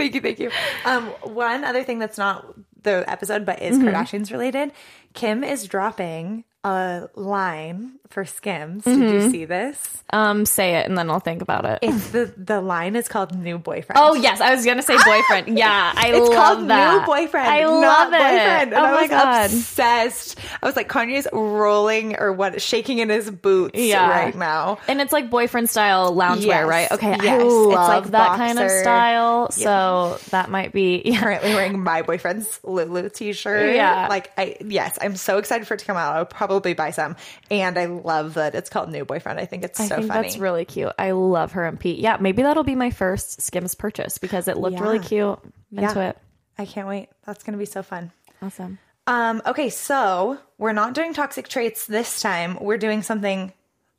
[0.00, 0.50] thank you thank you
[0.84, 2.46] um one other thing that's not
[2.82, 3.88] the episode but is Mm-hmm.
[3.88, 4.72] Kardashians related
[5.14, 9.14] Kim is dropping a line for Skims did Mm-hmm.
[9.14, 11.80] you see this um, say it and then I'll think about it.
[11.82, 13.98] It's the the line is called new boyfriend.
[14.00, 15.48] Oh yes, I was gonna say boyfriend.
[15.58, 17.00] Yeah, I it's love called that.
[17.00, 17.46] new boyfriend.
[17.48, 18.18] I not love it.
[18.18, 18.72] boyfriend.
[18.72, 19.44] And oh I my was god.
[19.46, 20.38] obsessed.
[20.62, 24.08] I was like, Kanye's rolling or what, shaking in his boots Yeah.
[24.08, 24.78] right now.
[24.88, 26.92] And it's like boyfriend style loungewear, Yes, right?
[26.92, 27.42] Okay, I yes.
[27.42, 28.80] It's love like that kind of boxer.
[28.82, 29.50] style.
[29.50, 31.20] So that might be yeah.
[31.20, 33.74] Currently wearing my boyfriend's Lulu t-shirt.
[33.74, 34.06] Yeah.
[34.08, 36.14] like I yes, I'm so excited for it to come out.
[36.16, 37.16] I'll probably buy some,
[37.50, 39.38] and I love that it's called new boyfriend.
[39.38, 40.22] I think it's I so think funny.
[40.22, 40.92] that's really cute.
[40.98, 41.98] I love her and Pete.
[41.98, 45.04] Yeah, maybe that'll be my first Skims purchase because it looked really Yeah.
[45.04, 45.38] cute.
[45.72, 46.08] Into Yeah.
[46.10, 46.18] it.
[46.58, 47.08] I can't wait.
[47.24, 48.12] That's gonna be so fun.
[48.42, 48.78] Awesome.
[49.06, 52.58] Um, okay, so we're not doing toxic traits this time.
[52.60, 53.52] We're doing something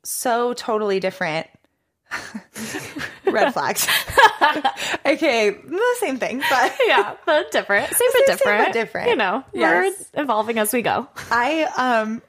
[0.04, 1.46] so totally different.
[3.26, 3.86] Red flags.
[5.06, 7.88] okay, the same thing, but Yeah, but different.
[7.94, 8.72] Same but Same, same, but different.
[8.72, 9.10] different.
[9.10, 10.10] You know, Yes.
[10.14, 11.06] we're evolving as we go.
[11.30, 12.22] I um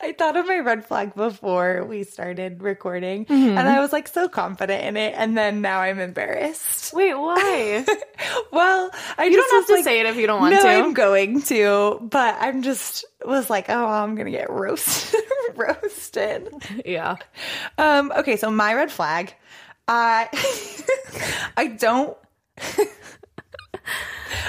[0.00, 4.28] I thought of my red flag before we started recording, and I was like so
[4.28, 6.92] confident in it, and then now I'm embarrassed.
[6.94, 7.84] Wait, why?
[8.52, 10.62] Well, I You just don't have to like, say it if you don't want no,
[10.62, 10.68] to.
[10.68, 15.20] I'm going to, but I'm just was like, oh, I'm gonna get roasted,
[15.54, 16.48] roasted.
[16.86, 17.16] yeah.
[17.76, 19.34] Um, okay, so my red flag,
[19.86, 20.28] I
[21.56, 22.16] I don't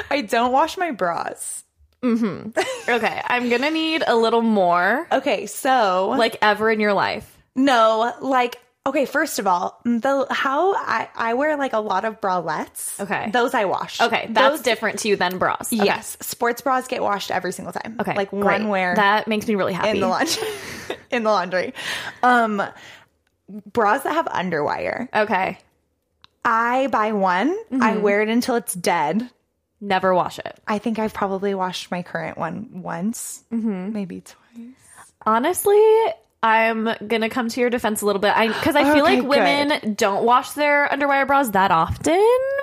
[0.10, 1.64] I don't wash my bras.
[2.04, 7.38] Okay, I'm gonna need a little more, Okay, so like ever in your life.
[7.56, 12.22] no, like okay, first of all, the how I I wear like a lot of
[12.22, 12.98] bralettes.
[13.02, 13.30] Okay.
[13.32, 14.00] those I wash.
[14.00, 15.74] Okay, that's those, different to you than bras.
[15.74, 15.84] Okay.
[15.84, 17.98] Yes, sports bras get washed every single time.
[18.00, 18.16] Okay.
[18.16, 18.44] like great.
[18.44, 19.90] one wear That makes me really happy.
[19.90, 20.48] in the laundry.
[21.12, 21.74] in the laundry,
[22.24, 22.64] um,
[23.74, 25.10] bras that have underwire.
[25.14, 25.58] okay.
[26.46, 27.50] I buy one.
[27.50, 27.84] Mm-hmm.
[27.84, 29.30] I wear it until it's dead.
[29.80, 30.60] Never wash it.
[30.68, 33.94] I think I've probably washed my current one once, Mm-hmm.
[33.94, 34.74] maybe twice.
[35.26, 35.82] Honestly,
[36.42, 38.32] I'm gonna come to your defense a little bit.
[38.36, 42.14] I because I feel Okay, like women don't wash their underwire bras that often.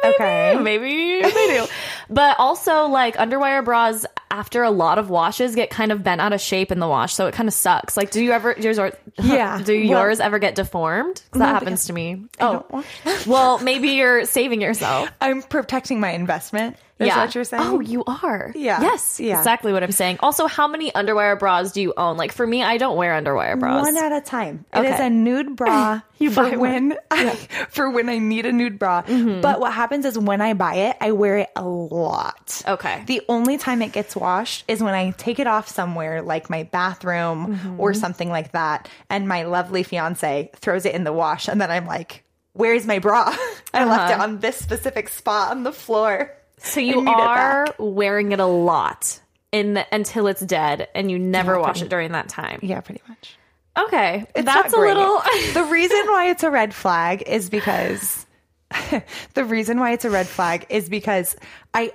[0.02, 0.56] Maybe, Okay.
[0.60, 1.66] maybe they do.
[2.08, 6.32] But also, like underwire bras, after a lot of washes, get kind of bent out
[6.32, 7.96] of shape in the wash, so it kind of sucks.
[7.96, 8.78] Like, do you ever yours?
[8.78, 8.92] Or,
[9.22, 9.60] Yeah.
[9.62, 11.22] Do Well- yours ever get deformed?
[11.32, 12.22] 'Cause that happens to me.
[12.40, 15.10] Oh, don't wash well, maybe you're saving yourself.
[15.20, 16.76] I'm protecting my investment.
[17.00, 17.18] Is yeah.
[17.24, 17.62] what you're saying?
[17.66, 18.52] Oh, you are.
[18.54, 18.80] Yeah.
[18.80, 19.18] Yes.
[19.18, 19.36] Yeah.
[19.38, 20.18] Exactly what I'm saying.
[20.20, 22.16] Also, how many underwire bras do you own?
[22.16, 23.82] Like for me, I don't wear underwire bras.
[23.82, 24.64] One at a time.
[24.72, 25.06] It is Okay.
[25.08, 27.30] a nude bra You for when I,
[27.70, 29.02] for when I need a nude bra.
[29.02, 29.40] Mm-hmm.
[29.40, 32.62] But what happens is when I buy it, I wear it a lot.
[32.66, 33.02] Okay.
[33.06, 36.62] The only time it gets washed is when I take it off somewhere like my
[36.62, 37.80] bathroom Mm-hmm.
[37.80, 41.70] or something like that and my lovely fiance throws it in the wash and then
[41.72, 42.22] I'm like,
[42.52, 43.34] "Where's my bra?
[43.74, 44.22] I left it Uh-huh.
[44.22, 46.30] on this specific spot on the floor."
[46.64, 49.20] So you are wearing it a lot
[49.52, 52.58] in the, until it's dead, and you never wash it during that time.
[52.62, 53.36] Yeah, pretty much.
[53.76, 55.20] Okay, It's that's a little.
[55.52, 58.24] the reason why it's a red flag is because
[59.34, 61.36] the reason why it's a red flag is because
[61.72, 61.92] I.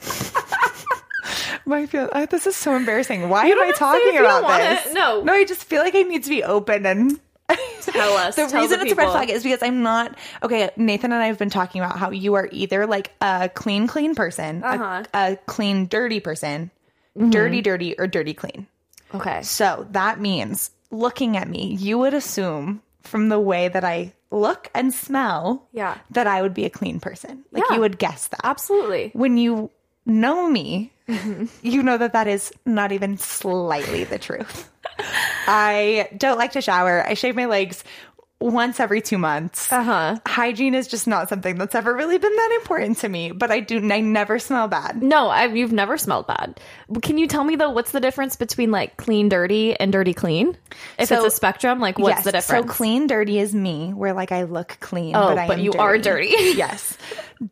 [1.64, 3.28] My feel uh, this is so embarrassing.
[3.28, 4.86] Why am I have to say talking if you don't about this?
[4.86, 4.94] it.
[4.94, 5.22] No.
[5.22, 7.20] no, I just feel like I need to be open and
[7.86, 8.36] Tell us.
[8.36, 10.70] the tell reason the it's a red flag is because I'm not okay.
[10.76, 14.14] Nathan and I have been talking about how you are either like a clean, clean
[14.14, 15.02] person, a- Uh-huh.
[15.14, 16.70] a, clean, dirty person,
[17.18, 17.30] Mm-hmm.
[17.30, 18.66] dirty, dirty, or dirty, clean.
[19.14, 19.42] Okay.
[19.42, 24.70] So that means looking at me, you would assume from the way that I look
[24.74, 25.98] and smell Yeah.
[26.12, 27.44] that I would be a clean person.
[27.52, 27.74] Like Yeah.
[27.76, 28.40] you would guess that.
[28.44, 29.10] Absolutely.
[29.12, 29.70] When you
[30.06, 30.90] know me,
[31.62, 34.70] you know that that is not even slightly the truth.
[35.46, 37.04] I don't like to shower.
[37.06, 37.82] I shave my legs
[38.40, 39.70] once every two months.
[39.72, 40.18] Uh-huh.
[40.26, 43.60] Hygiene is just not something that's ever really been that important to me, but I
[43.60, 45.00] do, I never smell bad.
[45.00, 46.58] No, I, you've never smelled bad.
[47.02, 50.56] Can you tell me though, what's the difference between like clean, dirty, and dirty, clean?
[50.98, 52.66] If So- it's a spectrum, like what's Yes, the difference?
[52.66, 55.64] So clean, dirty is me, where like I look clean, Oh, but I but am
[55.64, 56.30] you are dirty.
[56.56, 56.98] yes,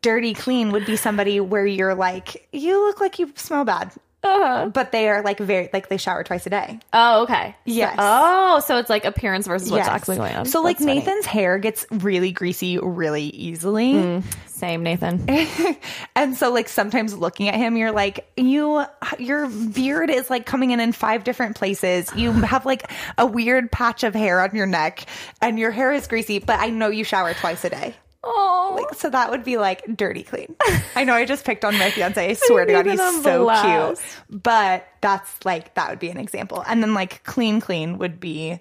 [0.01, 3.93] dirty clean would be somebody where you're like you look like you smell bad,
[4.23, 4.69] Uh-huh.
[4.69, 6.79] but they are like very like they shower twice a day.
[6.93, 7.51] Oh, okay.
[7.51, 7.95] So- Yes.
[7.97, 9.87] oh, so it's like appearance versus what's Yes.
[9.89, 10.45] actually going on.
[10.45, 10.99] So like That's funny.
[10.99, 14.21] Nathan's hair gets really greasy really easily.
[14.47, 15.25] Same, Nathan.
[16.15, 18.83] And so like sometimes looking at him you're like you
[19.17, 22.13] your beard is like coming in in five different places.
[22.15, 25.05] You have like a weird patch of hair on your neck
[25.41, 27.95] and your hair is greasy, but I know you shower twice a day.
[28.23, 30.55] Oh, Like so that would be like dirty clean.
[30.95, 32.29] I know I just picked on my fiance.
[32.29, 34.03] I swear to God, he's so blast.
[34.03, 34.43] cute.
[34.43, 36.63] But that's like that would be an example.
[36.67, 38.59] And then like clean clean would be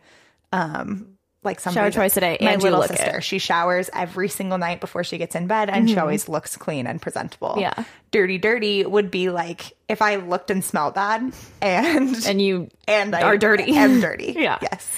[0.53, 3.03] um like somebody Shower twice a day My little sister.
[3.03, 3.09] it.
[3.13, 3.19] Mm-hmm.
[3.21, 6.87] She showers every single night before she gets in bed and she always looks clean
[6.87, 7.57] and presentable.
[7.59, 7.85] Yeah.
[8.11, 11.33] Dirty dirty would be like if I looked and smelled bad
[11.63, 13.75] and and you and I are dirty.
[13.75, 14.35] am dirty.
[14.39, 14.59] Yeah.
[14.61, 14.91] Yes.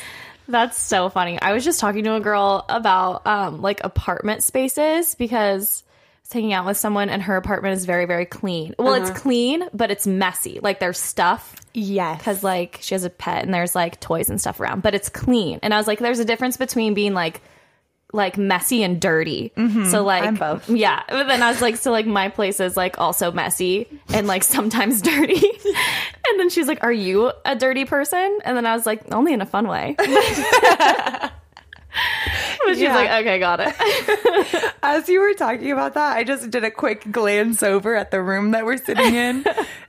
[0.53, 1.41] That's so funny.
[1.41, 6.33] I was just talking to a girl about um like apartment spaces because I was
[6.33, 8.75] hanging out with someone and her apartment is very very clean.
[8.79, 9.11] Well, Uh-huh.
[9.11, 10.61] it's clean, but it's messy.
[10.63, 12.19] Like there's stuff Yes.
[12.19, 15.09] because like she has a pet and there's like toys and stuff around, but it's
[15.09, 15.59] clean.
[15.63, 17.41] And I was like, there's a difference between being like
[18.13, 19.51] like messy and dirty.
[19.57, 20.29] So like Mm-hmm.
[20.29, 20.69] I'm both.
[20.71, 21.03] Yeah.
[21.09, 24.45] But then I was like, so like my place is like also messy and like
[24.45, 25.35] sometimes dirty.
[26.27, 28.39] and then she's like, Are you a dirty person?
[28.45, 29.97] And then I was like, only in a fun way.
[32.65, 32.95] But she's Yeah.
[32.95, 34.73] like, okay, got it.
[34.83, 38.23] As you were talking about that, I just did a quick glance over at the
[38.23, 39.45] room that we're sitting in.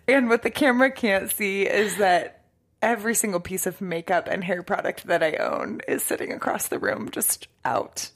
[0.07, 2.41] and what the camera can't see is that
[2.83, 6.77] every single piece of makeup and hair product that I own is sitting across the
[6.77, 8.11] room, just out.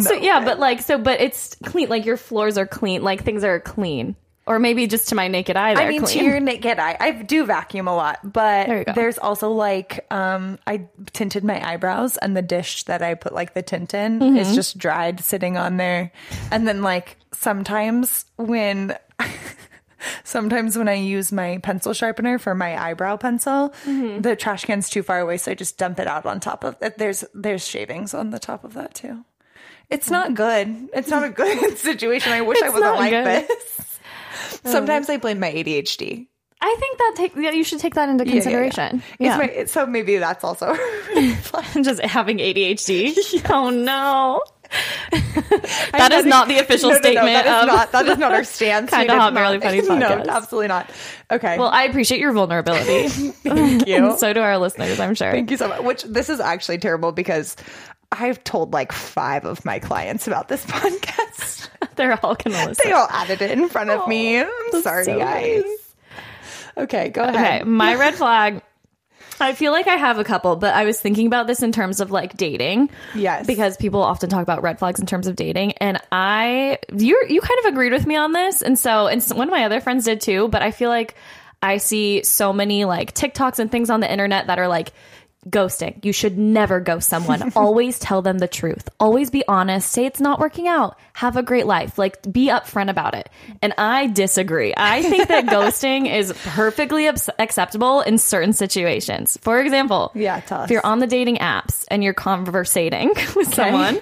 [0.00, 1.90] So yeah, but like, so, but it's clean.
[1.90, 3.02] Like your floors are clean.
[3.02, 4.16] Like things are clean.
[4.46, 6.18] Or maybe just to my naked eye, I mean, clean.
[6.18, 8.92] to your naked eye, I do vacuum a lot, but go.
[8.94, 13.54] there's also like, um, I tinted my eyebrows, and the dish that I put like
[13.54, 14.36] the tint in Mm-hmm.
[14.36, 16.12] is just dried, sitting on there.
[16.50, 18.96] And then like sometimes when,
[20.24, 24.20] sometimes when I use my pencil sharpener for my eyebrow pencil, Mm-hmm.
[24.22, 26.76] the trash can's too far away, so I just dump it out on top of
[26.80, 26.98] it.
[26.98, 29.24] There's there's shavings on the top of that too.
[29.90, 30.88] It's not good.
[30.94, 32.32] It's not a good situation.
[32.32, 33.48] I wish I wasn't like good.
[33.48, 33.98] this.
[34.64, 36.26] Sometimes I blame my ADHD.
[36.60, 38.42] I think that take yeah, you should take that into Yeah, yeah, yeah.
[38.42, 39.02] consideration.
[39.12, 40.74] It's Yeah, my- so maybe that's also
[41.82, 43.44] just having ADHD.
[43.50, 44.40] Oh no,
[45.92, 47.26] that is not the official No, no, no, statement.
[47.44, 48.90] that is of, not that is not our stance.
[48.94, 50.26] Kinda Hot, Barely Funny podcast.
[50.26, 50.90] No, absolutely not.
[51.30, 51.58] Okay.
[51.58, 53.08] Well, I appreciate your vulnerability.
[53.08, 53.96] thank you.
[54.10, 55.30] And so do our listeners, I'm sure.
[55.30, 55.82] Thank you so much.
[55.82, 57.56] Which this is actually terrible because
[58.12, 61.68] I've told like five of my clients about this podcast.
[61.96, 62.82] They're all gonna listen.
[62.84, 64.38] they all added it in front of me.
[64.40, 65.62] I'm sorry, so guys.
[65.64, 65.94] nice.
[66.76, 67.66] Okay, go Okay, ahead.
[67.66, 68.62] my red flag.
[69.40, 72.00] I feel like I have a couple, but I was thinking about this in terms
[72.00, 72.90] of like dating.
[73.14, 73.46] Yes.
[73.46, 75.72] Because people often talk about red flags in terms of dating.
[75.72, 78.62] And I, you you kind of agreed with me on this.
[78.62, 81.14] And so, and so one of my other friends did too, but I feel like
[81.62, 84.92] I see so many like TikToks and things on the internet that are like,
[85.48, 86.04] ghosting.
[86.04, 87.52] You should never ghost someone.
[87.56, 88.88] Always tell them the truth.
[88.98, 89.90] Always be honest.
[89.92, 90.98] Say it's not working out.
[91.14, 91.98] Have a great life.
[91.98, 93.28] Like be upfront about it.
[93.62, 94.74] And I disagree.
[94.76, 99.38] I think that ghosting is perfectly abs- acceptable in certain situations.
[99.42, 104.00] For example, Yeah, if you're on the dating apps and you're conversating with someone,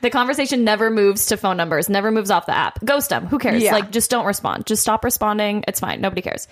[0.00, 2.82] the conversation never moves to phone numbers, never moves off the app.
[2.84, 3.26] Ghost them.
[3.26, 3.62] Who cares?
[3.62, 3.72] Yeah.
[3.72, 4.66] Like just don't respond.
[4.66, 5.64] Just stop responding.
[5.66, 6.00] It's fine.
[6.00, 6.46] Nobody cares.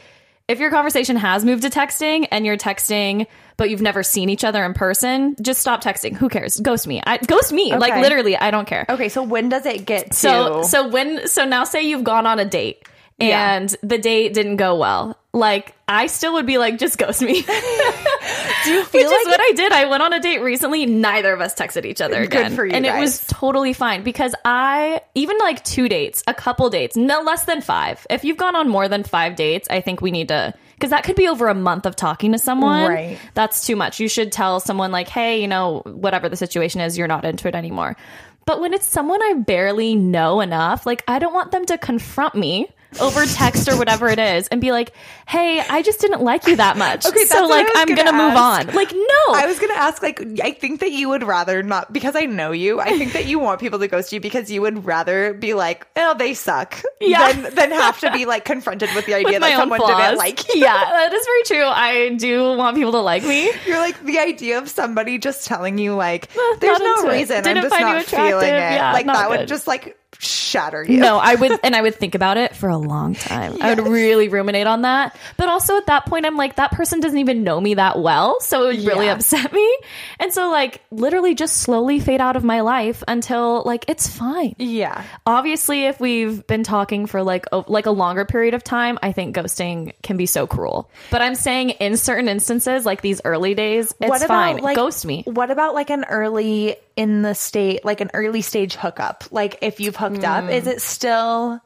[0.48, 3.26] If your conversation has moved to texting and you're texting,
[3.56, 6.14] but you've never seen each other in person, just stop texting.
[6.16, 6.60] Who cares?
[6.60, 7.02] Ghost me.
[7.04, 7.74] I, ghost me.
[7.74, 8.86] Like literally, I don't care.
[8.88, 12.26] Okay, so when does it get to So so when so now say you've gone
[12.26, 12.86] on a date
[13.18, 13.54] Yeah.
[13.56, 15.18] and the date didn't go well.
[15.32, 17.42] Like I still would be like, just ghost me.
[18.64, 19.72] do you feel Which like is what I did.
[19.72, 20.86] I went on a date recently.
[20.86, 22.56] Neither of us texted each other Good again.
[22.56, 26.68] for you and it was totally fine because I, even like two dates, a couple
[26.70, 28.06] dates, no less than five.
[28.10, 31.04] If you've gone on more than five dates, I think we need to, because that
[31.04, 32.90] could be over a month of talking to someone.
[32.90, 33.18] Right.
[33.34, 33.98] That's too much.
[34.00, 37.48] You should tell someone, like, hey, you know, whatever the situation is, you're not into
[37.48, 37.96] it anymore.
[38.44, 42.34] But when it's someone I barely know enough, like, I don't want them to confront
[42.34, 42.68] me
[43.00, 44.92] over text or whatever it is and be like,
[45.26, 48.12] "Hey, I just didn't like you that much." Okay, so like I'm gonna going to
[48.12, 48.66] move on.
[48.74, 49.34] Like no.
[49.34, 52.52] I was gonna ask, like, I think that you would rather not because I know
[52.52, 52.80] you.
[52.80, 55.86] I think that you want people to ghost you because you would rather be like,
[55.96, 57.32] "Oh, they suck," Yeah.
[57.32, 59.96] than, than have to be like confronted with the idea with that someone flaws.
[59.96, 60.60] didn't like you.
[60.62, 61.66] yeah, that is very true.
[61.68, 63.50] I do want people to like me.
[63.66, 67.12] You're like the idea of somebody just telling you like, not "There's no it.
[67.12, 67.42] reason.
[67.42, 68.76] Didn't I'm just find you not feeling it." attractive.
[68.76, 70.98] Yeah, like not that would just like shatter you.
[70.98, 73.56] No, I would, and I would think about it for a long time.
[73.60, 75.16] I would really ruminate on that.
[75.36, 78.40] But also at that point, I'm like, that person doesn't even know me that well.
[78.40, 79.12] So it would really Yeah.
[79.14, 79.78] upset me.
[80.18, 84.54] And so, like, literally just slowly fade out of my life until, like, it's fine.
[84.58, 85.02] Yeah.
[85.26, 89.12] Obviously, if we've been talking for like a, like a longer period of time, I
[89.12, 90.90] think ghosting can be so cruel.
[91.10, 94.58] But I'm saying in certain instances, like these early days, it's fine.
[94.74, 95.22] Ghost me.
[95.26, 99.24] What about like an early in the state, like an early stage hookup?
[99.30, 100.70] Like if you've hooked up, is hmm.
[100.70, 101.60] it still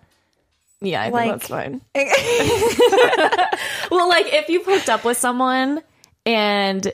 [0.81, 1.81] Yeah, I like- think that's fine.
[3.91, 5.83] Well, like if you've hooked up with someone
[6.25, 6.93] and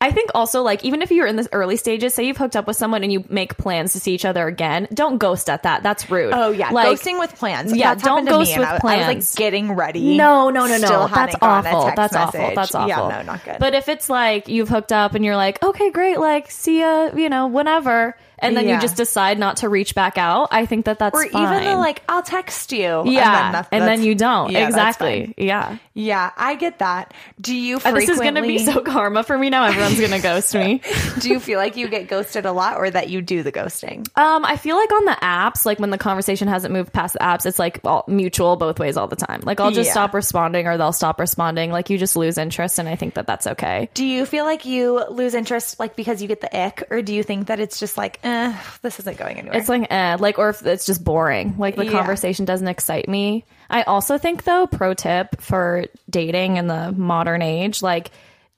[0.00, 2.66] I think also like even if you're in the early stages, say you've hooked up
[2.66, 5.82] with someone and you make plans to see each other again, don't ghost at that.
[5.82, 6.32] That's rude.
[6.34, 7.74] Oh yeah, like, ghosting with plans.
[7.74, 9.16] Yeah, That's don't ghost with I, was- I plans.
[9.16, 10.16] was like getting ready.
[10.16, 10.86] No, no, no, no.
[10.86, 11.92] Still That's hadn't gotten a awful.
[11.96, 12.52] That's awful.
[12.54, 12.88] That's awful.
[12.88, 13.56] Yeah, no, not good.
[13.58, 17.10] But if it's like you've hooked up and you're like, okay, great, like see ya,
[17.14, 18.74] you know, whenever, and then Yeah.
[18.76, 21.42] you just decide not to reach back out, I think that that's or fine.
[21.42, 22.78] even the like, I'll text you.
[22.80, 25.34] yeah, and then, that- and then you don't yeah, exactly.
[25.36, 25.76] Yeah.
[25.94, 27.14] Yeah, I get that.
[27.40, 27.78] Do you?
[27.78, 29.64] Frequently, This is gonna be so karma for me now.
[29.66, 30.80] Everyone's gonna ghost me.
[31.20, 34.06] do you feel like you get ghosted a lot, or that you do the ghosting?
[34.18, 37.20] Um, I feel like on the apps, like when the conversation hasn't moved past the
[37.20, 39.40] apps, it's like all, mutual both ways all the time.
[39.44, 39.92] Like I'll just Yeah.
[39.92, 41.70] stop responding or they'll stop responding.
[41.70, 43.88] Like you just lose interest, and I think that that's okay.
[43.94, 47.14] Do you feel like you lose interest, like because you get the ick, or do
[47.14, 48.52] you think that it's just like, eh,
[48.82, 49.58] this isn't going anywhere?
[49.58, 51.54] It's like eh, like or if it's just boring.
[51.58, 51.92] Like the Yeah.
[51.92, 53.44] conversation doesn't excite me.
[53.70, 58.10] I also think though, pro tip for dating in the modern age, like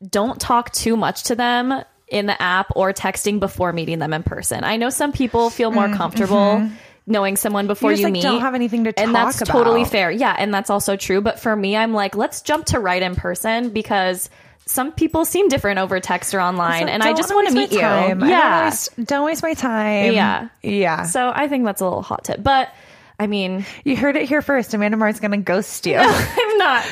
[0.08, 4.22] don't talk too much to them in the app or texting before meeting them in
[4.22, 4.62] person.
[4.62, 6.68] I know some people feel more comfortable
[7.08, 7.98] knowing someone before Mm, mm-hmm.
[7.98, 8.22] You you, like, meet.
[8.22, 10.10] don't have anything to and that's talk totally fair.
[10.10, 11.20] Yeah, and that's also true.
[11.20, 14.28] But for me, I'm like, let's jump to right in person because
[14.66, 17.80] some people seem different over text or online, and I just want to meet you.
[17.80, 18.22] time.
[18.22, 18.64] I don't Yeah.
[18.66, 20.12] waste- don't waste my time.
[20.12, 20.48] Yeah.
[20.62, 21.04] yeah.
[21.04, 22.42] So I think that's a little hot tip.
[22.42, 22.70] But
[23.18, 24.74] I mean, You heard it here first.
[24.74, 25.96] Amanda Marr's gonna ghost you.
[25.98, 26.84] I'm not.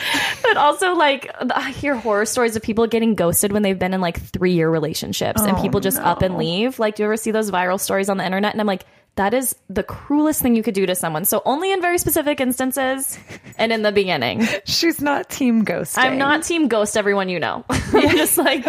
[0.42, 4.01] But also, like, I hear horror stories of people getting ghosted when they've been in
[4.01, 6.78] like three year relationships and Oh, people just up and leave.
[6.78, 8.52] Like, do you ever see those viral stories on the internet?
[8.52, 8.86] And I'm like,
[9.16, 11.24] that is the cruelest thing you could do to someone.
[11.24, 13.16] So, only in very specific instances
[13.57, 14.45] and in the beginning.
[14.65, 15.99] She's not team ghosting.
[15.99, 17.65] I'm not team ghost everyone you know.
[17.70, 18.65] I'm just like,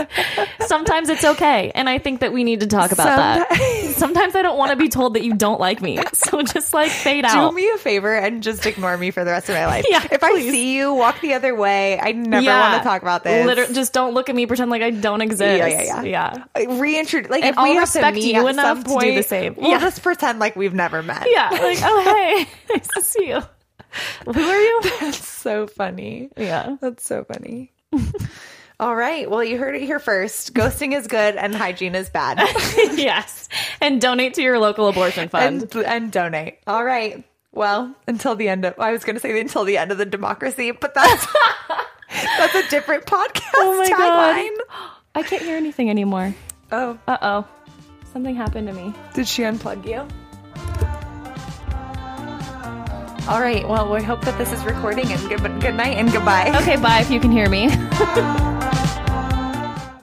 [0.67, 1.71] sometimes it's okay.
[1.73, 3.05] And I think that we need to talk about
[3.47, 3.93] that.
[3.95, 5.99] Sometimes I don't want to be told that you don't like me.
[6.13, 7.49] So, just like fade Do out.
[7.49, 9.85] Do me a favor and just ignore me for the rest of my life.
[9.89, 11.99] Yeah, if I see you, walk the other way.
[11.99, 13.45] I never want to talk about this.
[13.47, 14.45] Liter- just don't look at me.
[14.45, 15.57] Pretend like I don't exist.
[15.57, 16.43] Yeah, yeah, uh, yeah.
[16.55, 16.79] yeah.
[16.79, 17.31] Reintroduce.
[17.31, 19.15] Like And if we I'll have to respect meet you at enough some to do
[19.15, 19.55] the same.
[19.55, 19.79] We'll Yeah.
[19.79, 21.27] just pretend like we've never met.
[21.29, 23.41] Yeah, like oh hey, nice to see you.
[24.25, 24.81] Who are you?
[24.99, 26.29] That's so funny.
[26.37, 26.75] Yeah.
[26.81, 27.71] That's so funny.
[28.79, 29.29] All right.
[29.29, 30.53] Well, you heard it here first.
[30.53, 32.39] Ghosting is good and hygiene is bad.
[32.97, 33.47] yes,
[33.79, 35.73] and donate to your local abortion fund.
[35.73, 36.59] and, and donate.
[36.67, 37.23] All right.
[37.53, 40.05] Well, until the end of I was going to say until the end of the
[40.05, 41.25] democracy, but that's
[42.09, 44.65] that's a different podcast Oh my God.
[45.15, 46.35] I can't hear anything anymore.
[46.73, 47.47] Oh, Uh oh,
[48.11, 48.93] something happened to me.
[49.13, 50.05] did she unplug you?
[53.27, 53.67] All right.
[53.67, 56.55] Well, we hope that this is recording and good, good night and goodbye.
[56.61, 56.99] Okay, bye.
[56.99, 57.69] If you can hear me.